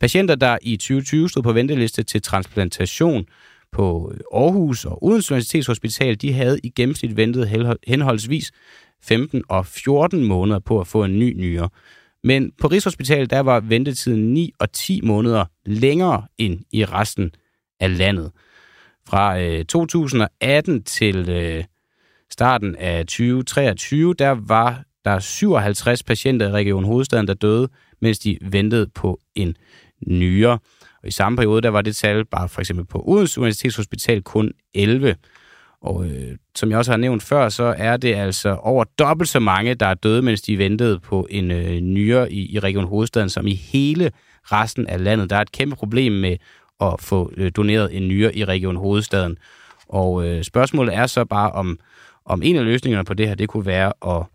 [0.00, 3.24] Patienter, der i 2020 stod på venteliste til transplantation
[3.72, 7.48] på Aarhus og Odense Universitetshospital, de havde i gennemsnit ventet
[7.86, 8.52] henholdsvis
[9.02, 11.68] 15 og 14 måneder på at få en ny nyre.
[12.24, 17.30] Men på Rigshospitalet, der var ventetiden 9 og 10 måneder længere end i resten
[17.80, 18.30] af landet.
[19.08, 21.64] Fra øh, 2018 til øh,
[22.30, 27.68] starten af 2023, der var der 57 patienter i Region Hovedstaden, der døde,
[28.00, 29.56] mens de ventede på en
[30.06, 30.58] nyere.
[31.02, 34.52] Og i samme periode, der var det tal bare for eksempel på Odense Universitetshospital kun
[34.74, 35.16] 11.
[35.84, 39.40] Og øh, som jeg også har nævnt før, så er det altså over dobbelt så
[39.40, 43.28] mange, der er døde, mens de ventede på en øh, nyere i, i Region Hovedstaden,
[43.28, 44.10] som i hele
[44.42, 45.30] resten af landet.
[45.30, 46.36] Der er et kæmpe problem med
[46.80, 49.36] at få øh, doneret en nyere i Region Hovedstaden.
[49.88, 51.78] Og øh, spørgsmålet er så bare, om,
[52.24, 54.26] om en af løsningerne på det her, det kunne være at,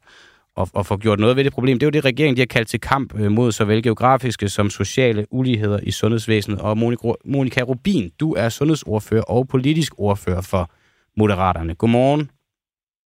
[0.57, 1.79] at, at få gjort noget ved det problem.
[1.79, 4.69] Det er jo det, regeringen de har kaldt til kamp øh, mod såvel geografiske som
[4.69, 6.59] sociale uligheder i sundhedsvæsenet.
[6.59, 6.77] Og
[7.25, 10.71] Monika Rubin, du er sundhedsordfører og politisk ordfører for
[11.17, 11.75] Moderaterne.
[11.75, 12.31] Godmorgen.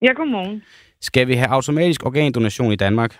[0.01, 0.63] Ja, godmorgen.
[1.01, 3.19] Skal vi have automatisk organdonation i Danmark?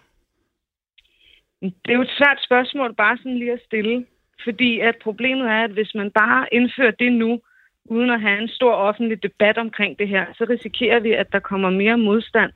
[1.61, 4.05] Det er jo et svært spørgsmål bare sådan lige at stille.
[4.43, 7.39] Fordi at problemet er, at hvis man bare indfører det nu,
[7.85, 11.39] uden at have en stor offentlig debat omkring det her, så risikerer vi, at der
[11.39, 12.51] kommer mere modstand.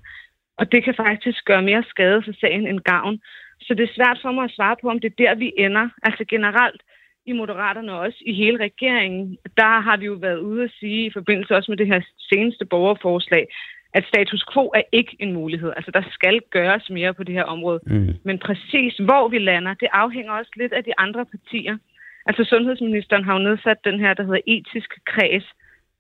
[0.58, 3.20] Og det kan faktisk gøre mere skade for sagen end gavn.
[3.62, 5.90] Så det er svært for mig at svare på, om det er der, vi ender.
[6.04, 6.82] Altså generelt,
[7.28, 11.06] i Moderaterne og også i hele regeringen, der har vi jo været ude at sige,
[11.06, 13.48] i forbindelse også med det her seneste borgerforslag,
[13.94, 15.72] at status quo er ikke en mulighed.
[15.76, 17.80] Altså, der skal gøres mere på det her område.
[17.86, 18.14] Mm.
[18.24, 21.78] Men præcis hvor vi lander, det afhænger også lidt af de andre partier.
[22.26, 25.48] Altså, sundhedsministeren har jo nedsat den her, der hedder etisk kreds,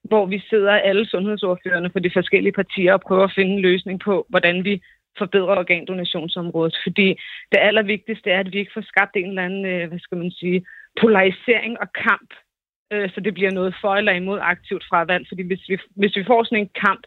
[0.03, 3.99] hvor vi sidder alle sundhedsordførende for de forskellige partier og prøver at finde en løsning
[3.99, 4.81] på, hvordan vi
[5.17, 6.75] forbedrer organdonationsområdet.
[6.83, 7.07] Fordi
[7.51, 10.31] det allervigtigste er, at vi ikke får skabt en eller anden, øh, hvad skal man
[10.31, 10.65] sige,
[11.01, 12.29] polarisering og kamp,
[12.93, 15.25] øh, så det bliver noget for eller imod aktivt fravalg.
[15.27, 17.03] Fordi hvis vi, hvis vi får sådan en kamp,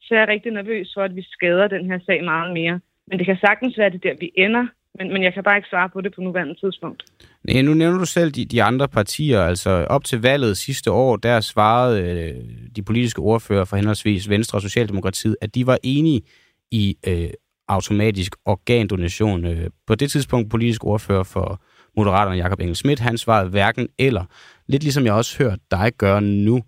[0.00, 2.80] så er jeg rigtig nervøs for, at vi skader den her sag meget mere.
[3.08, 4.66] Men det kan sagtens være, det der, vi ender.
[4.98, 7.02] Men, men jeg kan bare ikke svare på det på nuværende tidspunkt.
[7.44, 9.40] Nej, nu nævner du selv de, de andre partier.
[9.40, 12.34] Altså op til valget sidste år, der svarede øh,
[12.76, 16.22] de politiske ordfører for henholdsvis Venstre og Socialdemokratiet, at de var enige
[16.70, 17.30] i øh,
[17.68, 19.46] automatisk organdonation.
[19.46, 21.62] Øh, på det tidspunkt politisk ordfører for
[21.96, 24.24] Moderaterne Jakob Engel Schmidt, han svarede hverken eller.
[24.68, 26.62] Lidt ligesom jeg også hørt dig gøre nu.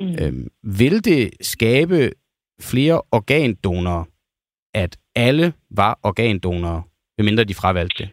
[0.00, 0.16] Mm.
[0.20, 2.10] Øhm, vil det skabe
[2.60, 4.04] flere organdonorer,
[4.74, 6.82] at alle var organdonorer,
[7.18, 8.10] medmindre de fravalgte det?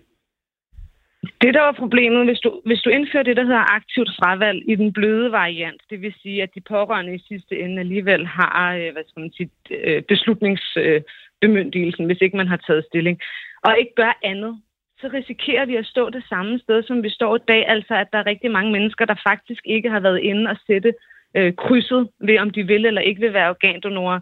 [1.42, 4.76] Det, der var problemet, hvis du, hvis du indfører det, der hedder aktivt fravalg i
[4.76, 8.94] den bløde variant, det vil sige, at de pårørende i sidste ende alligevel har øh,
[8.94, 13.20] hvad skal man sige, øh, beslutningsbemyndigelsen, hvis ikke man har taget stilling,
[13.64, 14.62] og ikke gør andet,
[15.00, 17.68] så risikerer vi at stå det samme sted, som vi står i dag.
[17.68, 20.94] Altså, at der er rigtig mange mennesker, der faktisk ikke har været inde og sætte
[21.36, 24.20] øh, krydset ved, om de vil eller ikke vil være organdonorer.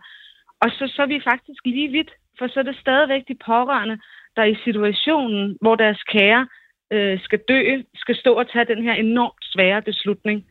[0.61, 3.97] Og så, så er vi faktisk lige vidt, for så er det stadigvæk de pårørende,
[4.35, 6.47] der i situationen, hvor deres kære
[6.91, 10.45] øh, skal dø, skal stå og tage den her enormt svære beslutning.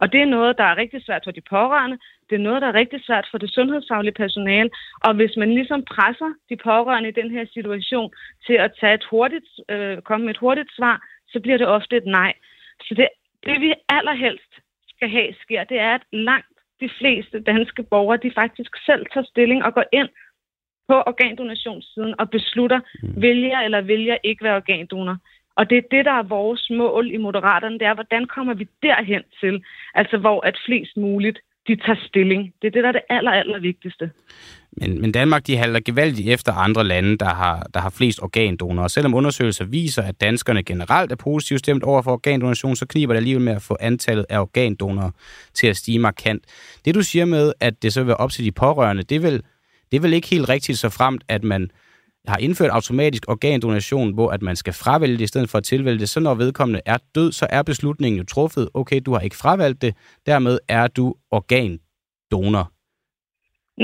[0.00, 1.98] Og det er noget, der er rigtig svært for de pårørende.
[2.30, 4.70] Det er noget, der er rigtig svært for det sundhedsfaglige personale.
[5.04, 8.12] Og hvis man ligesom presser de pårørende i den her situation
[8.46, 10.96] til at tage et hurtigt, øh, komme med et hurtigt svar,
[11.28, 12.32] så bliver det ofte et nej.
[12.80, 13.08] Så det,
[13.46, 14.52] det vi allerhelst
[14.88, 19.26] skal have sker, det er, at langt de fleste danske borgere, de faktisk selv tager
[19.26, 20.08] stilling og går ind
[20.88, 23.22] på organdonationssiden og beslutter, mm.
[23.22, 25.16] vælger eller vælger ikke være organdonor.
[25.58, 28.66] Og det er det, der er vores mål i Moderaterne, det er, hvordan kommer vi
[28.82, 31.38] derhen til, altså hvor at flest muligt
[31.68, 32.52] de tager stilling.
[32.62, 34.10] Det er det, der er det aller, aller vigtigste.
[34.72, 38.88] Men, men Danmark, de halter gevaldigt efter andre lande, der har, der har flest organdonorer.
[38.88, 43.18] Selvom undersøgelser viser, at danskerne generelt er positivt stemt over for organdonation, så kniber det
[43.18, 45.10] alligevel med at få antallet af organdonorer
[45.54, 46.44] til at stige markant.
[46.84, 49.20] Det du siger med, at det så vil være op til de pårørende, det er
[49.20, 49.42] vel,
[49.90, 51.70] det er vel ikke helt rigtigt så fremt, at man
[52.28, 55.98] har indført automatisk organdonation, hvor at man skal fravælge det i stedet for at tilvælge
[55.98, 56.08] det.
[56.08, 58.68] Så når vedkommende er død, så er beslutningen jo truffet.
[58.74, 59.94] Okay, du har ikke fravalgt det,
[60.26, 62.72] dermed er du organdonor.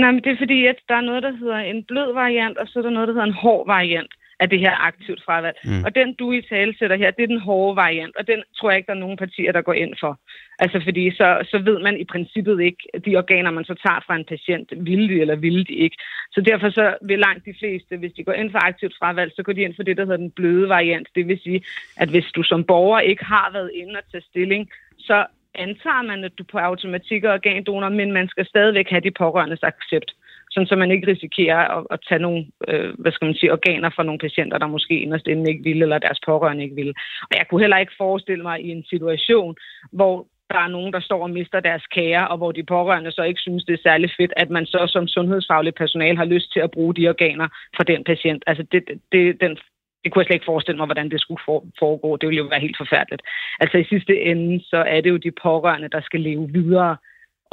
[0.01, 2.66] Nej, men det er fordi, at der er noget, der hedder en blød variant, og
[2.68, 5.57] så er der noget, der hedder en hård variant af det her aktivt fravalg.
[5.64, 5.85] Mm.
[5.85, 8.70] Og den, du i tale sætter her, det er den hårde variant, og den tror
[8.70, 10.20] jeg ikke, der er nogen partier, der går ind for.
[10.59, 14.16] Altså fordi så, så ved man i princippet ikke, de organer, man så tager fra
[14.16, 15.97] en patient, vil de eller vil de ikke.
[16.32, 19.43] Så derfor så vil langt de fleste, hvis de går ind for aktivt fravalg, så
[19.43, 21.09] går de ind for det, der hedder den bløde variant.
[21.14, 21.64] Det vil sige,
[21.97, 26.24] at hvis du som borger ikke har været inde og tage stilling, så antager man,
[26.24, 30.11] at du på automatik er organdonor, men man skal stadigvæk have de pårørendes accept
[30.55, 33.90] sådan så man ikke risikerer at, at tage nogle øh, hvad skal man sige, organer
[33.90, 36.92] fra nogle patienter, der måske inderst inden ikke vil, eller deres pårørende ikke vil.
[37.30, 39.57] Og jeg kunne heller ikke forestille mig i en situation,
[39.92, 43.22] hvor der er nogen, der står og mister deres kære, og hvor de pårørende så
[43.22, 46.61] ikke synes, det er særlig fedt, at man så som sundhedsfaglig personal har lyst til
[46.61, 48.44] at bruge de organer fra den patient.
[48.46, 48.82] Altså det,
[49.12, 49.59] det, den,
[50.05, 51.42] det kunne jeg slet ikke forestille mig, hvordan det skulle
[51.78, 52.16] foregå.
[52.16, 53.22] Det ville jo være helt forfærdeligt.
[53.61, 56.96] Altså i sidste ende, så er det jo de pårørende, der skal leve videre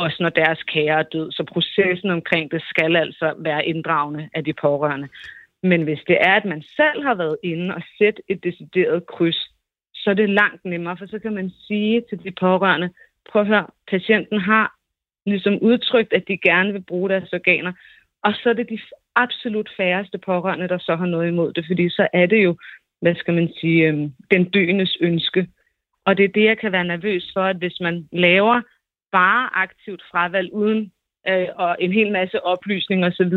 [0.04, 1.32] også når deres kære er død.
[1.32, 5.08] Så processen omkring det skal altså være inddragende af de pårørende.
[5.64, 9.52] Men hvis det er, at man selv har været inde og sætte et decideret kryds,
[9.94, 12.90] så er det langt nemmere, for så kan man sige til de pårørende,
[13.32, 14.76] prøv at høre, patienten har
[15.26, 17.74] ligesom udtrykt, at de gerne vil bruge deres organer,
[18.24, 18.80] og så er det de
[19.16, 22.58] absolut færreste pårørende, der så har noget imod det, fordi så er det jo,
[23.02, 25.48] hvad skal man sige, øhm, den døendes ønske.
[26.06, 28.62] Og det er det, jeg kan være nervøs for, at hvis man laver
[29.12, 30.92] bare aktivt fravalg uden
[31.28, 33.34] øh, og en hel masse oplysning osv.,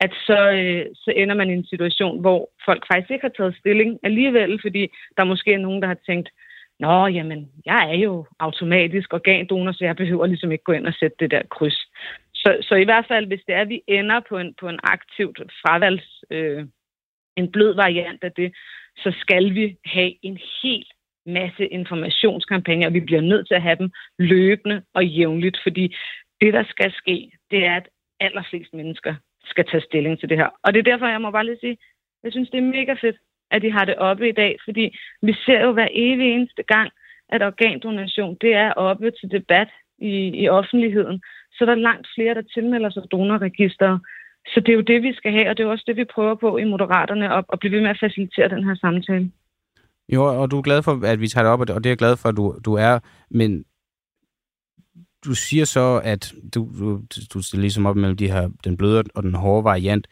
[0.00, 3.56] at så, øh, så ender man i en situation, hvor folk faktisk ikke har taget
[3.56, 6.28] stilling alligevel, fordi der måske er nogen, der har tænkt,
[6.80, 10.94] Nå, jamen, jeg er jo automatisk organdonor, så jeg behøver ligesom ikke gå ind og
[10.94, 11.78] sætte det der kryds.
[12.34, 14.80] Så, så i hvert fald, hvis det er, at vi ender på en, på en
[14.82, 16.66] aktivt fravalgs, øh,
[17.36, 18.54] en blød variant af det,
[18.96, 20.92] så skal vi have en helt
[21.26, 25.96] masse informationskampagner, og vi bliver nødt til at have dem løbende og jævnligt, fordi
[26.40, 27.88] det, der skal ske, det er, at
[28.20, 29.14] allerflest mennesker
[29.44, 30.48] skal tage stilling til det her.
[30.62, 31.76] Og det er derfor, jeg må bare lige sige,
[32.22, 33.16] jeg synes, det er mega fedt,
[33.50, 36.90] at de har det oppe i dag, fordi vi ser jo hver evig eneste gang,
[37.28, 39.68] at organdonation, det er oppe til debat
[39.98, 40.12] i,
[40.42, 41.22] i offentligheden.
[41.52, 43.98] Så der er langt flere, der tilmelder sig donorregister.
[44.46, 46.34] Så det er jo det, vi skal have, og det er også det, vi prøver
[46.34, 49.30] på i Moderaterne, at, at blive ved med at facilitere den her samtale.
[50.12, 51.98] Jo, og du er glad for, at vi tager det op, og det er jeg
[51.98, 52.98] glad for, at du, du er.
[53.30, 53.64] Men
[55.24, 57.00] du siger så, at du, du,
[57.34, 60.06] du stiller ligesom op mellem de her, den bløde og den hårde variant.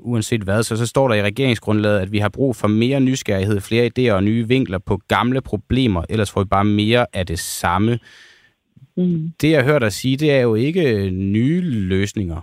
[0.00, 3.60] Uanset hvad, så, så står der i regeringsgrundlaget, at vi har brug for mere nysgerrighed,
[3.60, 7.38] flere idéer og nye vinkler på gamle problemer, ellers får vi bare mere af det
[7.38, 7.98] samme.
[8.96, 9.32] Mm.
[9.40, 12.40] Det, jeg hører dig sige, det er jo ikke nye løsninger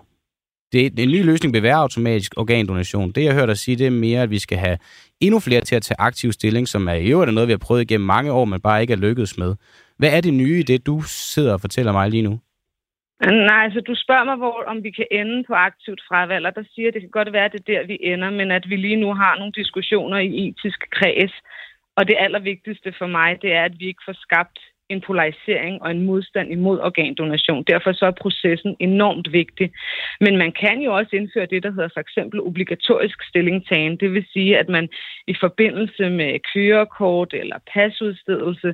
[0.71, 3.11] det, en ny løsning vil være automatisk organdonation.
[3.11, 4.77] Det, jeg hører dig sige, det er mere, at vi skal have
[5.19, 7.81] endnu flere til at tage aktiv stilling, som er i øvrigt noget, vi har prøvet
[7.81, 9.55] igennem mange år, men bare ikke er lykkedes med.
[9.97, 12.39] Hvad er det nye i det, du sidder og fortæller mig lige nu?
[13.49, 16.63] Nej, altså du spørger mig, hvor, om vi kan ende på aktivt fravalg, og der
[16.73, 18.75] siger, at det kan godt være, at det er der, vi ender, men at vi
[18.75, 21.33] lige nu har nogle diskussioner i etisk kreds.
[21.97, 24.59] Og det allervigtigste for mig, det er, at vi ikke får skabt
[24.89, 27.63] en polarisering og en modstand imod organdonation.
[27.63, 29.71] Derfor så er processen enormt vigtig.
[30.19, 33.97] Men man kan jo også indføre det, der hedder for eksempel obligatorisk stillingtagen.
[33.97, 34.89] Det vil sige, at man
[35.27, 38.73] i forbindelse med kørekort eller pasudstedelse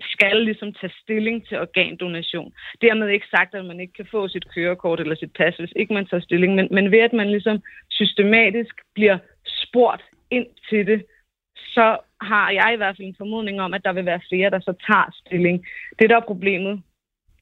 [0.00, 2.52] skal ligesom tage stilling til organdonation.
[2.80, 5.94] Dermed ikke sagt, at man ikke kan få sit kørekort eller sit pas, hvis ikke
[5.94, 11.04] man tager stilling, men, men ved at man ligesom systematisk bliver spurgt ind til det,
[11.74, 14.60] så har jeg i hvert fald en formodning om, at der vil være flere, der
[14.60, 15.66] så tager stilling.
[15.98, 16.82] Det, der er problemet,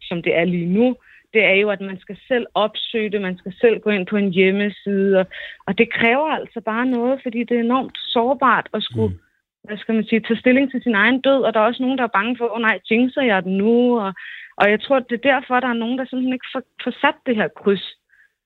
[0.02, 0.96] som det er lige nu,
[1.34, 4.16] det er jo, at man skal selv opsøge det, man skal selv gå ind på
[4.16, 5.26] en hjemmeside, og,
[5.66, 9.20] og det kræver altså bare noget, fordi det er enormt sårbart at skulle, mm.
[9.64, 11.98] hvad skal man sige, tage stilling til sin egen død, og der er også nogen,
[11.98, 14.12] der er bange for, åh oh, nej, jinxer jeg den nu, og,
[14.56, 17.18] og jeg tror, det er derfor, der er nogen, der simpelthen ikke får, får sat
[17.26, 17.86] det her kryds.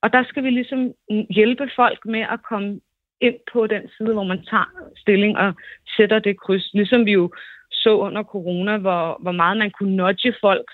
[0.03, 0.93] Og der skal vi ligesom
[1.31, 2.81] hjælpe folk med at komme
[3.21, 5.55] ind på den side, hvor man tager stilling og
[5.97, 6.75] sætter det kryds.
[6.75, 7.31] Ligesom vi jo
[7.71, 10.69] så under corona, hvor, hvor meget man kunne nudge folk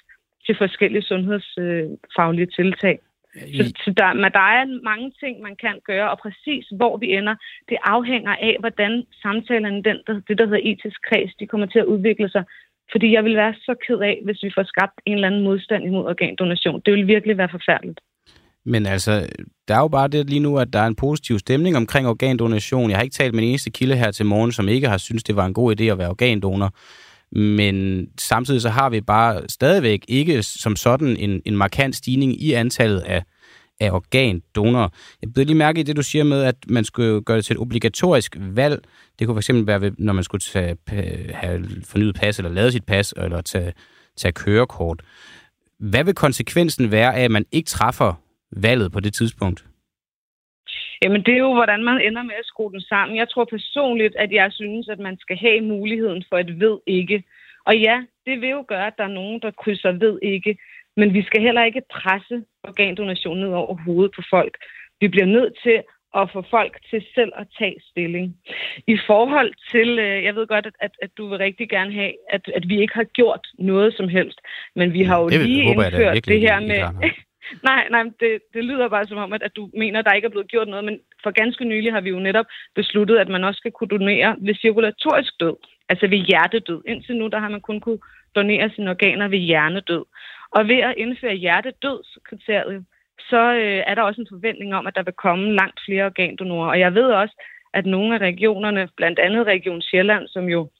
[0.46, 2.98] til forskellige sundhedsfaglige tiltag.
[3.56, 7.06] Så, så der, men der er mange ting, man kan gøre, og præcis hvor vi
[7.16, 7.34] ender,
[7.68, 11.84] det afhænger af, hvordan samtalerne, den, det der hedder etisk kreds, de kommer til at
[11.84, 12.44] udvikle sig.
[12.92, 15.84] Fordi jeg vil være så ked af, hvis vi får skabt en eller anden modstand
[15.84, 16.82] imod organdonation.
[16.84, 18.00] Det vil virkelig være forfærdeligt.
[18.66, 19.26] Men altså,
[19.68, 22.90] der er jo bare det lige nu, at der er en positiv stemning omkring organdonation.
[22.90, 25.22] Jeg har ikke talt med en eneste kilde her til morgen, som ikke har synes
[25.22, 26.74] det var en god idé at være organdonor.
[27.38, 32.52] Men samtidig så har vi bare stadigvæk ikke som sådan en, en markant stigning i
[32.52, 33.24] antallet af,
[33.80, 34.88] af organdonorer.
[35.22, 37.54] Jeg blev lige mærke i det, du siger med, at man skulle gøre det til
[37.54, 38.84] et obligatorisk valg.
[39.18, 40.76] Det kunne fx være, når man skulle tage,
[41.34, 43.72] have fornyet pas, eller lavet sit pas, eller tage,
[44.16, 45.02] tage kørekort.
[45.78, 48.14] Hvad vil konsekvensen være af, at man ikke træffer
[48.62, 49.64] valget på det tidspunkt?
[51.02, 53.16] Jamen, det er jo, hvordan man ender med at skrue den sammen.
[53.16, 57.24] Jeg tror personligt, at jeg synes, at man skal have muligheden for et ved ikke.
[57.66, 60.58] Og ja, det vil jo gøre, at der er nogen, der krydser ved ikke.
[60.96, 64.56] Men vi skal heller ikke presse organdonation ned over hovedet på folk.
[65.00, 65.82] Vi bliver nødt til
[66.16, 68.36] at få folk til selv at tage stilling.
[68.86, 72.42] I forhold til, øh, jeg ved godt, at, at, du vil rigtig gerne have, at,
[72.56, 74.38] at vi ikke har gjort noget som helst,
[74.76, 77.10] men vi har jo det lige håber indført det her med
[77.62, 80.26] nej, nej, det, det lyder bare som om, at, at du mener, at der ikke
[80.26, 83.44] er blevet gjort noget, men for ganske nylig har vi jo netop besluttet, at man
[83.44, 85.56] også skal kunne donere ved cirkulatorisk død,
[85.88, 86.82] altså ved hjertedød.
[86.86, 87.98] Indtil nu, der har man kun kunne
[88.34, 90.04] donere sine organer ved hjernedød.
[90.50, 92.84] Og ved at indføre hjertedødskriteriet,
[93.18, 96.68] så øh, er der også en forventning om, at der vil komme langt flere organdonorer.
[96.68, 97.34] Og jeg ved også,
[97.74, 100.70] at nogle af regionerne, blandt andet Region Sjælland, som jo,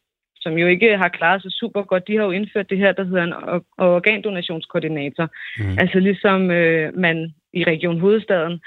[0.45, 3.05] som jo ikke har klaret sig super godt, de har jo indført det her, der
[3.05, 3.37] hedder en
[3.79, 5.27] organdonationskoordinator.
[5.59, 5.79] Mm.
[5.83, 8.61] Altså ligesom øh, man i Region Hovedstaden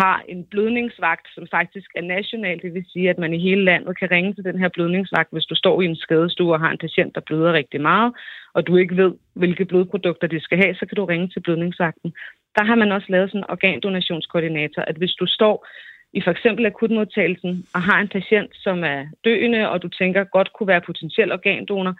[0.00, 2.62] har en blødningsvagt, som faktisk er national.
[2.62, 5.50] Det vil sige, at man i hele landet kan ringe til den her blødningsvagt, hvis
[5.50, 8.12] du står i en skadestue og har en patient, der bløder rigtig meget,
[8.54, 12.12] og du ikke ved, hvilke blodprodukter de skal have, så kan du ringe til blødningsvagten.
[12.56, 15.66] Der har man også lavet sådan en organdonationskoordinator, at hvis du står
[16.12, 20.52] i for eksempel akutmodtagelsen og har en patient, som er døende, og du tænker godt
[20.52, 21.94] kunne være potentiel organdonor,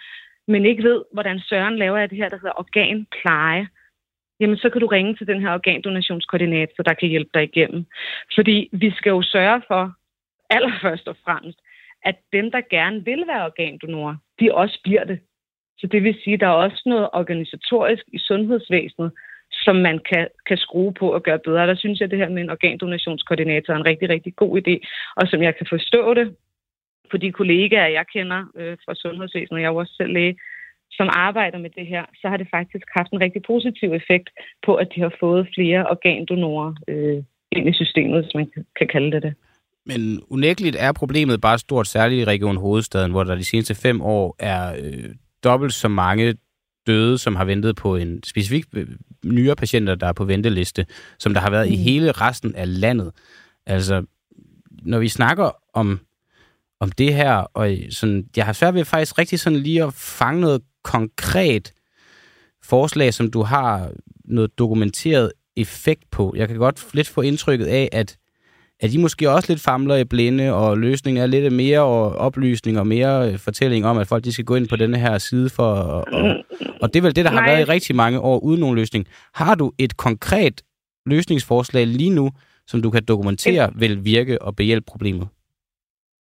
[0.49, 3.69] men ikke ved, hvordan søren laver jeg det her, der hedder organpleje,
[4.41, 7.85] jamen så kan du ringe til den her organdonationskoordinator, der kan hjælpe dig igennem.
[8.35, 9.93] Fordi vi skal jo sørge for,
[10.51, 11.59] allerførst og fremmest,
[12.05, 15.21] at dem, der gerne vil være organdonorer, de også bliver det.
[15.79, 19.13] Så det vil sige, at der er også noget organisatorisk i sundhedsvæsenet,
[19.65, 21.67] som man kan, kan skrue på og gøre bedre.
[21.67, 24.75] Der synes jeg, at det her med en organdonationskoordinator er en rigtig, rigtig god idé.
[25.17, 26.37] Og som jeg kan forstå det
[27.11, 30.37] på de kollegaer, jeg kender øh, fra sundhedsvæsenet, jeg er jo også selv læge,
[30.99, 34.31] som arbejder med det her, så har det faktisk haft en rigtig positiv effekt
[34.67, 37.19] på, at de har fået flere organdonorer øh,
[37.53, 38.47] ind i systemet, hvis man
[38.79, 39.35] kan kalde det det.
[39.87, 40.01] Men
[40.31, 44.37] unægteligt er problemet bare stort, særligt i Region Hovedstaden, hvor der de seneste fem år
[44.39, 45.11] er øh,
[45.45, 46.35] dobbelt så mange
[46.87, 48.89] døde, som har ventet på en specifik øh,
[49.25, 50.87] nyere patienter, der er på venteliste,
[51.19, 51.73] som der har været mm.
[51.73, 53.13] i hele resten af landet.
[53.67, 54.05] Altså,
[54.83, 56.01] når vi snakker om,
[56.81, 60.41] om det her, og sådan, jeg har svært ved faktisk rigtig sådan lige at fange
[60.41, 61.73] noget konkret
[62.63, 63.93] forslag, som du har
[64.25, 66.35] noget dokumenteret effekt på.
[66.37, 68.17] Jeg kan godt lidt få indtrykket af, at,
[68.83, 71.81] at I måske også lidt famler i blinde, og løsningen er lidt mere
[72.27, 75.51] oplysning og mere fortælling om, at folk de skal gå ind på denne her side
[75.51, 75.65] for...
[75.65, 76.37] Og, og,
[76.83, 77.51] og det er vel det, der har Nej.
[77.51, 79.07] været i rigtig mange år uden nogen løsning.
[79.35, 80.63] Har du et konkret
[81.07, 82.31] løsningsforslag lige nu,
[82.67, 85.29] som du kan dokumentere vil virke og behjælpe problemet?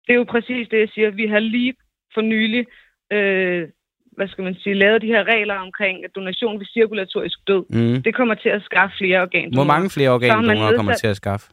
[0.06, 1.10] Det er jo præcis det, jeg siger.
[1.10, 1.74] Vi har lige
[2.14, 2.66] for nylig
[3.12, 3.68] øh,
[4.16, 7.64] hvad skal man sige, lavet de her regler omkring donation ved cirkulatorisk død.
[7.70, 8.02] Mm.
[8.02, 9.56] Det kommer til at skaffe flere organer.
[9.56, 11.46] Hvor mange flere organer kommer til at skaffe?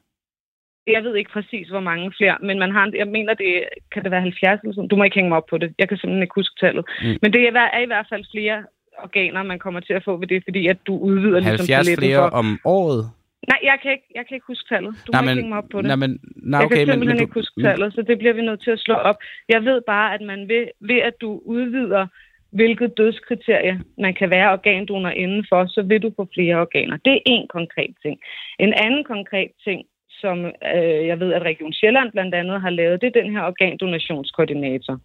[0.95, 4.11] Jeg ved ikke præcis, hvor mange flere, men man har, jeg mener, det kan det
[4.11, 4.87] være 70 eller sådan.
[4.87, 5.73] Du må ikke hænge mig op på det.
[5.79, 6.85] Jeg kan simpelthen ikke huske tallet.
[7.01, 7.17] Mm.
[7.21, 8.57] Men det er, er i hvert fald flere
[9.03, 11.99] organer, man kommer til at få ved det, fordi at du udvider 70 ligesom 70
[11.99, 12.37] flere for...
[12.39, 13.03] om året?
[13.51, 14.93] Nej, jeg kan ikke, jeg kan ikke huske tallet.
[15.07, 15.87] Du nej, må men, ikke hænge mig op på det.
[15.87, 18.33] Nej, men, nej, okay, jeg kan simpelthen men, men, ikke huske tallet, så det bliver
[18.33, 19.17] vi nødt til at slå op.
[19.49, 22.07] Jeg ved bare, at man ved, ved at du udvider
[22.51, 26.97] hvilket dødskriterie man kan være organdonor indenfor, så vil du få flere organer.
[27.05, 28.19] Det er en konkret ting.
[28.59, 29.79] En anden konkret ting,
[30.22, 33.43] som øh, jeg ved, at Region Sjælland blandt andet har lavet, det er den her
[33.43, 34.99] organdonationskoordinator.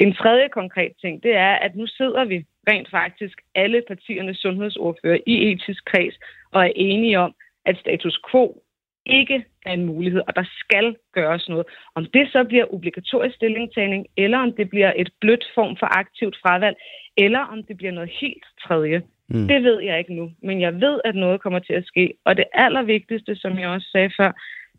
[0.00, 5.18] En tredje konkret ting, det er, at nu sidder vi rent faktisk alle partiernes sundhedsordfører
[5.26, 6.14] i etisk kreds
[6.52, 7.34] og er enige om,
[7.66, 8.62] at status quo
[9.06, 11.66] ikke er en mulighed, og der skal gøres noget.
[11.94, 16.36] Om det så bliver obligatorisk stillingtagning, eller om det bliver et blødt form for aktivt
[16.42, 16.76] fravalg,
[17.16, 19.48] eller om det bliver noget helt tredje, mm.
[19.48, 20.30] det ved jeg ikke nu.
[20.42, 22.14] Men jeg ved, at noget kommer til at ske.
[22.24, 24.32] Og det allervigtigste, som jeg også sagde før,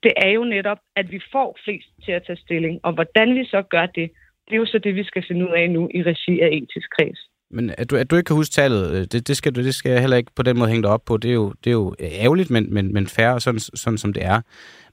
[0.04, 2.80] det er jo netop, at vi får flest til at tage stilling.
[2.84, 4.12] Og hvordan vi så gør det,
[4.48, 6.90] det er jo så det, vi skal finde ud af nu i regi af etisk
[6.98, 7.20] kreds.
[7.52, 9.92] Men at du, at du ikke kan huske tallet, øh, det, det, skal, det skal
[9.92, 11.18] jeg heller ikke på den måde hænge dig op på.
[11.18, 14.14] Det er jo, det er jo øh, ærgerligt, men, men, men færre, sådan, sådan som
[14.14, 14.42] det er.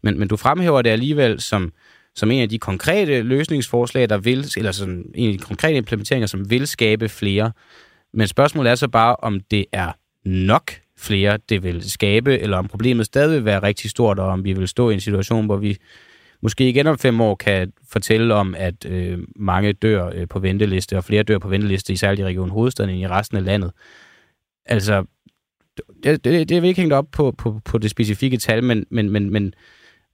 [0.02, 1.72] Men, men du fremhæver det alligevel som,
[2.14, 6.26] som en af de konkrete løsningsforslag, der vil, eller sådan en af de konkrete implementeringer,
[6.26, 7.52] som vil skabe flere.
[8.14, 9.92] Men spørgsmålet er så bare, om det er
[10.24, 14.44] nok flere, det vil skabe, eller om problemet stadig vil være rigtig stort, og om
[14.44, 15.76] vi vil stå i en situation, hvor vi
[16.42, 20.96] måske igen om fem år kan fortælle om, at øh, mange dør øh, på venteliste,
[20.96, 23.72] og flere dør på venteliste, især i Region Hovedstaden end i resten af landet.
[24.66, 25.04] Altså,
[26.04, 29.10] det, det, det er ikke hængt op på, på, på det specifikke tal, men, men,
[29.10, 29.54] men, men,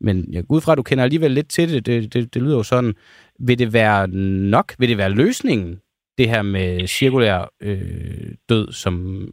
[0.01, 2.57] men ja, ud fra, at du kender alligevel lidt til det, det, det, det lyder
[2.57, 2.95] jo sådan,
[3.39, 4.75] vil det være nok?
[4.79, 5.81] Vil det være løsningen,
[6.19, 9.29] det her med cirkulær øh, død som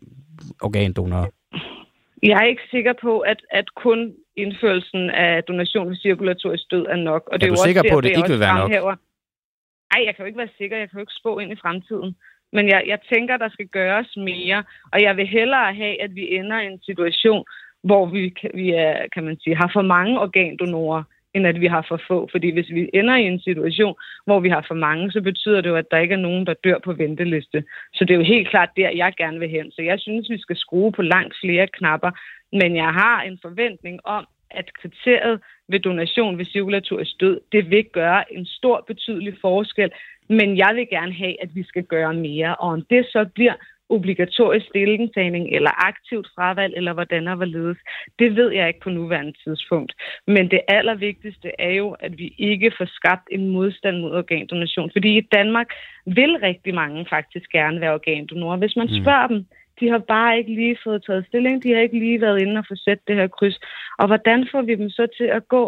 [0.61, 1.31] organdonor?
[2.23, 6.95] Jeg er ikke sikker på, at, at kun indførelsen af donation ved cirkulatorisk død er
[6.95, 7.29] nok.
[7.31, 8.99] Og det er, er du sikker på, at det ikke vil være nok?
[9.93, 10.77] Nej, jeg kan jo ikke være sikker.
[10.77, 12.15] Jeg kan jo ikke spå ind i fremtiden.
[12.53, 14.63] Men jeg, jeg tænker, der skal gøres mere,
[14.93, 17.45] og jeg vil hellere have, at vi ender i en situation,
[17.83, 21.03] hvor vi, vi er, kan man sige, har for mange organdonorer,
[21.33, 22.27] end at vi har for få.
[22.31, 25.69] Fordi hvis vi ender i en situation, hvor vi har for mange, så betyder det
[25.69, 27.63] jo, at der ikke er nogen, der dør på venteliste.
[27.93, 29.71] Så det er jo helt klart der, jeg gerne vil hen.
[29.71, 32.11] Så jeg synes, vi skal skrue på langt flere knapper.
[32.51, 37.85] Men jeg har en forventning om, at kriteriet ved donation ved cirkulatorisk død, det vil
[37.93, 39.91] gøre en stor betydelig forskel.
[40.29, 42.55] Men jeg vil gerne have, at vi skal gøre mere.
[42.55, 43.53] Og om det så bliver
[43.95, 47.77] obligatorisk stillingtagning eller aktivt fravalg, eller hvordan og hvorledes.
[48.19, 49.93] Det ved jeg ikke på nuværende tidspunkt.
[50.27, 54.91] Men det allervigtigste er jo, at vi ikke får skabt en modstand mod organdonation.
[54.95, 55.69] Fordi i Danmark
[56.05, 58.57] vil rigtig mange faktisk gerne være organdonorer.
[58.57, 59.03] Hvis man mm.
[59.03, 59.33] spørger mm.
[59.33, 59.45] dem,
[59.79, 61.63] de har bare ikke lige fået taget stilling.
[61.63, 63.59] De har ikke lige været inde og få sat det her kryds.
[63.99, 65.63] Og hvordan får vi dem så til at gå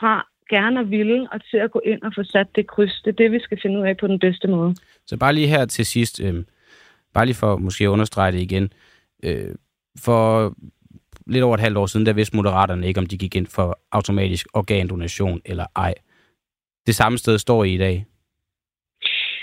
[0.00, 3.02] fra gerne og ville, og til at gå ind og få sat det kryds.
[3.04, 4.74] Det er det, vi skal finde ud af på den bedste måde.
[5.06, 6.34] Så bare lige her til sidst, øh,
[7.16, 8.64] bare lige for måske at understrege det igen.
[9.24, 9.54] Øh,
[10.04, 10.54] for
[11.26, 13.68] lidt over et halvt år siden, der vidste Moderaterne ikke, om de gik ind for
[13.92, 15.94] automatisk organdonation eller ej.
[16.86, 18.06] Det samme sted står I i dag.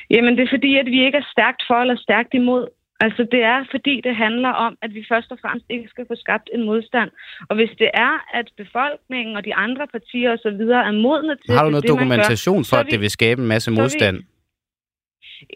[0.10, 2.68] Jamen, det er fordi, at vi ikke er stærkt for eller stærkt imod.
[3.06, 6.16] Altså, det er fordi, det handler om, at vi først og fremmest ikke skal få
[6.16, 7.10] skabt en modstand.
[7.50, 10.62] Og hvis det er, at befolkningen og de andre partier osv.
[10.90, 11.56] er modne til...
[11.56, 14.18] Har du noget det, dokumentation gør, for, at det vil skabe en masse modstand?
[14.18, 14.24] Vi,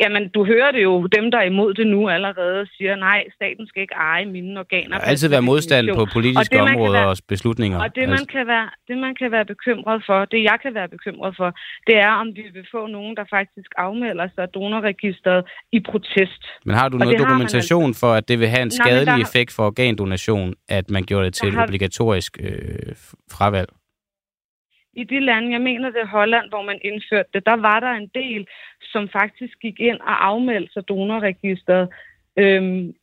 [0.01, 3.67] Jamen, du hører det jo, dem, der er imod det nu allerede, siger, nej, staten
[3.67, 4.97] skal ikke eje mine organer.
[4.97, 7.79] Der har altid været modstand på politiske og områder være, og beslutninger.
[7.83, 8.25] Og det man, altså.
[8.25, 11.49] kan være, det, man kan være bekymret for, det jeg kan være bekymret for,
[11.87, 16.41] det er, om vi vil få nogen, der faktisk afmelder sig donorregisteret i protest.
[16.65, 17.99] Men har du noget dokumentation altså.
[17.99, 21.25] for, at det vil have en skadelig nej, der, effekt for organdonation, at man gjorde
[21.25, 22.95] det til et obligatorisk øh,
[23.31, 23.69] fravalg?
[25.01, 27.91] I de lande, jeg mener det er Holland, hvor man indførte det, der var der
[27.91, 28.47] en del,
[28.81, 31.89] som faktisk gik ind og afmeldte sig donorregisteret.
[32.39, 32.93] Øhm,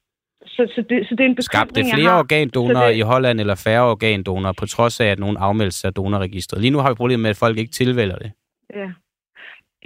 [0.47, 2.97] så, så, det, så det er en Skabte flere organdonorer det...
[2.97, 6.61] i Holland eller færre organdonorer, på trods af, at nogen afmeldte sig donorregistret?
[6.61, 8.33] Lige nu har vi problemet med, at folk ikke tilvælger det.
[8.75, 8.89] Ja.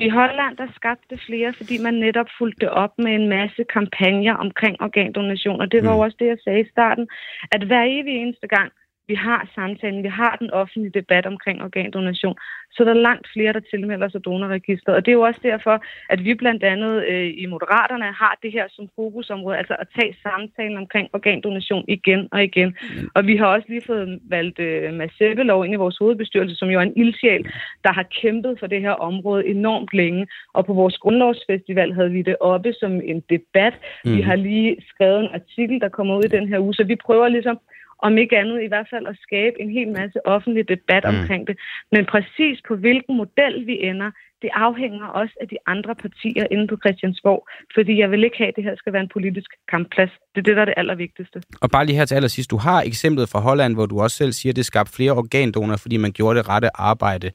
[0.06, 4.82] I Holland, der skabte flere, fordi man netop fulgte op med en masse kampagner omkring
[4.82, 5.60] organdonation.
[5.60, 6.00] Og det var mm.
[6.00, 7.08] også det, jeg sagde i starten,
[7.52, 8.72] at hver evig eneste gang,
[9.08, 12.36] vi har samtalen, vi har den offentlige debat omkring organdonation,
[12.72, 14.94] så der er langt flere, der tilmelder sig donorregistret.
[14.96, 18.52] Og det er jo også derfor, at vi blandt andet øh, i Moderaterne har det
[18.52, 22.68] her som fokusområde, altså at tage samtalen omkring organdonation igen og igen.
[22.68, 23.08] Mm.
[23.14, 26.68] Og vi har også lige fået valgt øh, Mads Seppelov ind i vores hovedbestyrelse, som
[26.68, 27.42] jo er en ildsjæl,
[27.84, 30.26] der har kæmpet for det her område enormt længe.
[30.54, 33.74] Og på vores grundlovsfestival havde vi det oppe som en debat.
[34.04, 34.16] Mm.
[34.16, 36.96] Vi har lige skrevet en artikel, der kommer ud i den her uge, så vi
[36.96, 37.58] prøver ligesom
[38.06, 41.10] om ikke andet i hvert fald at skabe en hel masse offentlig debat mm.
[41.14, 41.56] omkring det.
[41.92, 44.10] Men præcis på hvilken model vi ender,
[44.42, 48.48] det afhænger også af de andre partier inde på Christiansborg, fordi jeg vil ikke have,
[48.48, 50.10] at det her skal være en politisk kampplads.
[50.34, 51.42] Det er det, der er det allervigtigste.
[51.62, 54.32] Og bare lige her til allersidst, du har eksemplet fra Holland, hvor du også selv
[54.32, 57.30] siger, at det skabte flere organdonorer, fordi man gjorde det rette arbejde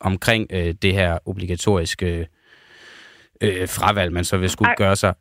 [0.00, 2.26] omkring øh, det her obligatoriske
[3.42, 5.14] øh, fravalg, man så vil skulle Ak- gøre sig.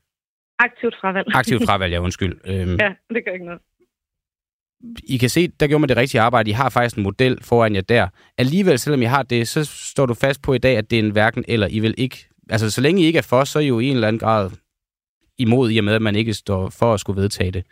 [0.60, 1.28] Aktivt fravalg.
[1.36, 2.36] Aktivt fravalg, ja, undskyld.
[2.46, 3.62] Øhm, ja, det gør ikke noget.
[5.04, 6.50] I kan se, der gjorde man det rigtige arbejde.
[6.50, 8.08] I har faktisk en model foran jer der.
[8.38, 11.04] Alligevel, selvom I har det, så står du fast på i dag, at det er
[11.04, 11.68] en hverken eller.
[11.68, 12.26] I vil ikke...
[12.50, 14.20] Altså, så længe I ikke er for, så er I jo i en eller anden
[14.20, 14.52] grad
[15.38, 17.64] imod, i og med, at man ikke står for at skulle vedtage det.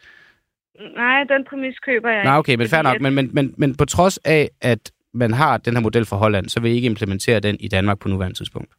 [0.95, 3.01] Nej, den præmis køber jeg Nej, okay, men fair nok.
[3.01, 6.49] Men, men, men, men på trods af, at man har den her model for Holland,
[6.49, 8.73] så vil I ikke implementere den i Danmark på nuværende tidspunkt?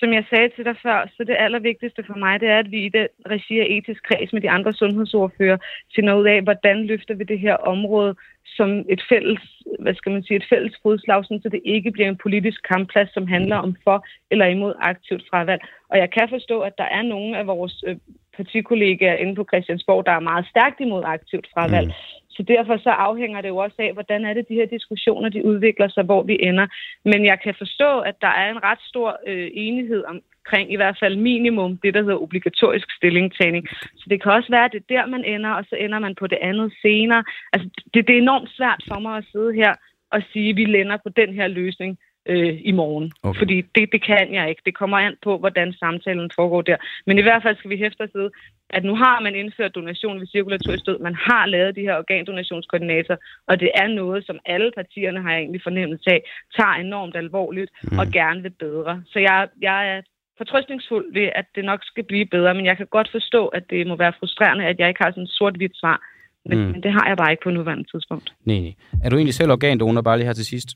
[0.00, 2.84] Som jeg sagde til dig før, så det allervigtigste for mig, det er, at vi
[2.84, 5.58] i den regi af etisk kreds med de andre sundhedsordfører
[5.94, 8.14] finder ud af, hvordan løfter vi det her område
[8.56, 12.16] som et fælles, hvad skal man sige, et fælles fodslag, så det ikke bliver en
[12.16, 15.62] politisk kampplads, som handler om for eller imod aktivt fravalg.
[15.90, 17.96] Og jeg kan forstå, at der er nogle af vores øh,
[18.36, 21.86] partikollegaer inde på Christiansborg, der er meget stærkt imod aktivt fravalg.
[21.86, 21.92] Mm.
[22.36, 25.44] Så derfor så afhænger det jo også af, hvordan er det, de her diskussioner de
[25.44, 26.66] udvikler sig, hvor vi ender.
[27.04, 30.96] Men jeg kan forstå, at der er en ret stor øh, enighed omkring i hvert
[31.00, 33.68] fald minimum det, der hedder obligatorisk stillingtagning.
[33.96, 36.14] Så det kan også være, at det er der, man ender, og så ender man
[36.14, 37.24] på det andet senere.
[37.52, 39.72] Altså, det, det er enormt svært for mig at sidde her
[40.10, 43.12] og sige, at vi lænder på den her løsning øh, i morgen.
[43.22, 43.38] Okay.
[43.38, 44.62] Fordi det, det kan jeg ikke.
[44.64, 46.76] Det kommer an på, hvordan samtalen foregår der.
[47.06, 48.30] Men i hvert fald skal vi hæfte os ved,
[48.70, 50.98] at nu har man indført donation ved cirkulatorisk død.
[50.98, 53.16] Man har lavet de her organdonationskoordinator,
[53.48, 56.20] og det er noget, som alle partierne har egentlig fornemmelse af,
[56.56, 57.98] tager enormt alvorligt mm.
[57.98, 59.02] og gerne vil bedre.
[59.06, 60.00] Så jeg, jeg er
[60.38, 63.86] fortrøstningsfuld ved, at det nok skal blive bedre, men jeg kan godt forstå, at det
[63.86, 66.00] må være frustrerende, at jeg ikke har sådan et sort-hvidt svar
[66.48, 66.64] Men, mm.
[66.72, 68.32] men det har jeg bare ikke på nuværende tidspunkt.
[68.44, 68.74] Nej, nej.
[69.04, 70.68] Er du egentlig selv organdonor, bare lige her til sidst?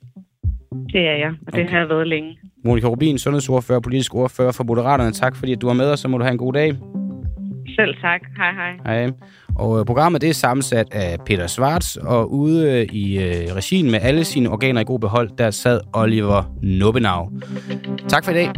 [0.93, 1.71] Det er jeg, og det okay.
[1.71, 2.39] har jeg været længe.
[2.65, 5.13] Monika Rubin, sundhedsordfører, politisk ordfører for Moderaterne.
[5.13, 6.75] Tak fordi du var med os, så må du have en god dag.
[7.77, 8.21] Selv tak.
[8.37, 8.73] Hej, hej.
[8.87, 9.11] Hej.
[9.57, 13.91] Og øh, programmet det er sammensat af Peter Svarts, og ude øh, i øh, regien
[13.91, 17.31] med alle sine organer i god behold, der sad Oliver Nubbenau.
[18.09, 18.49] Tak for i dag.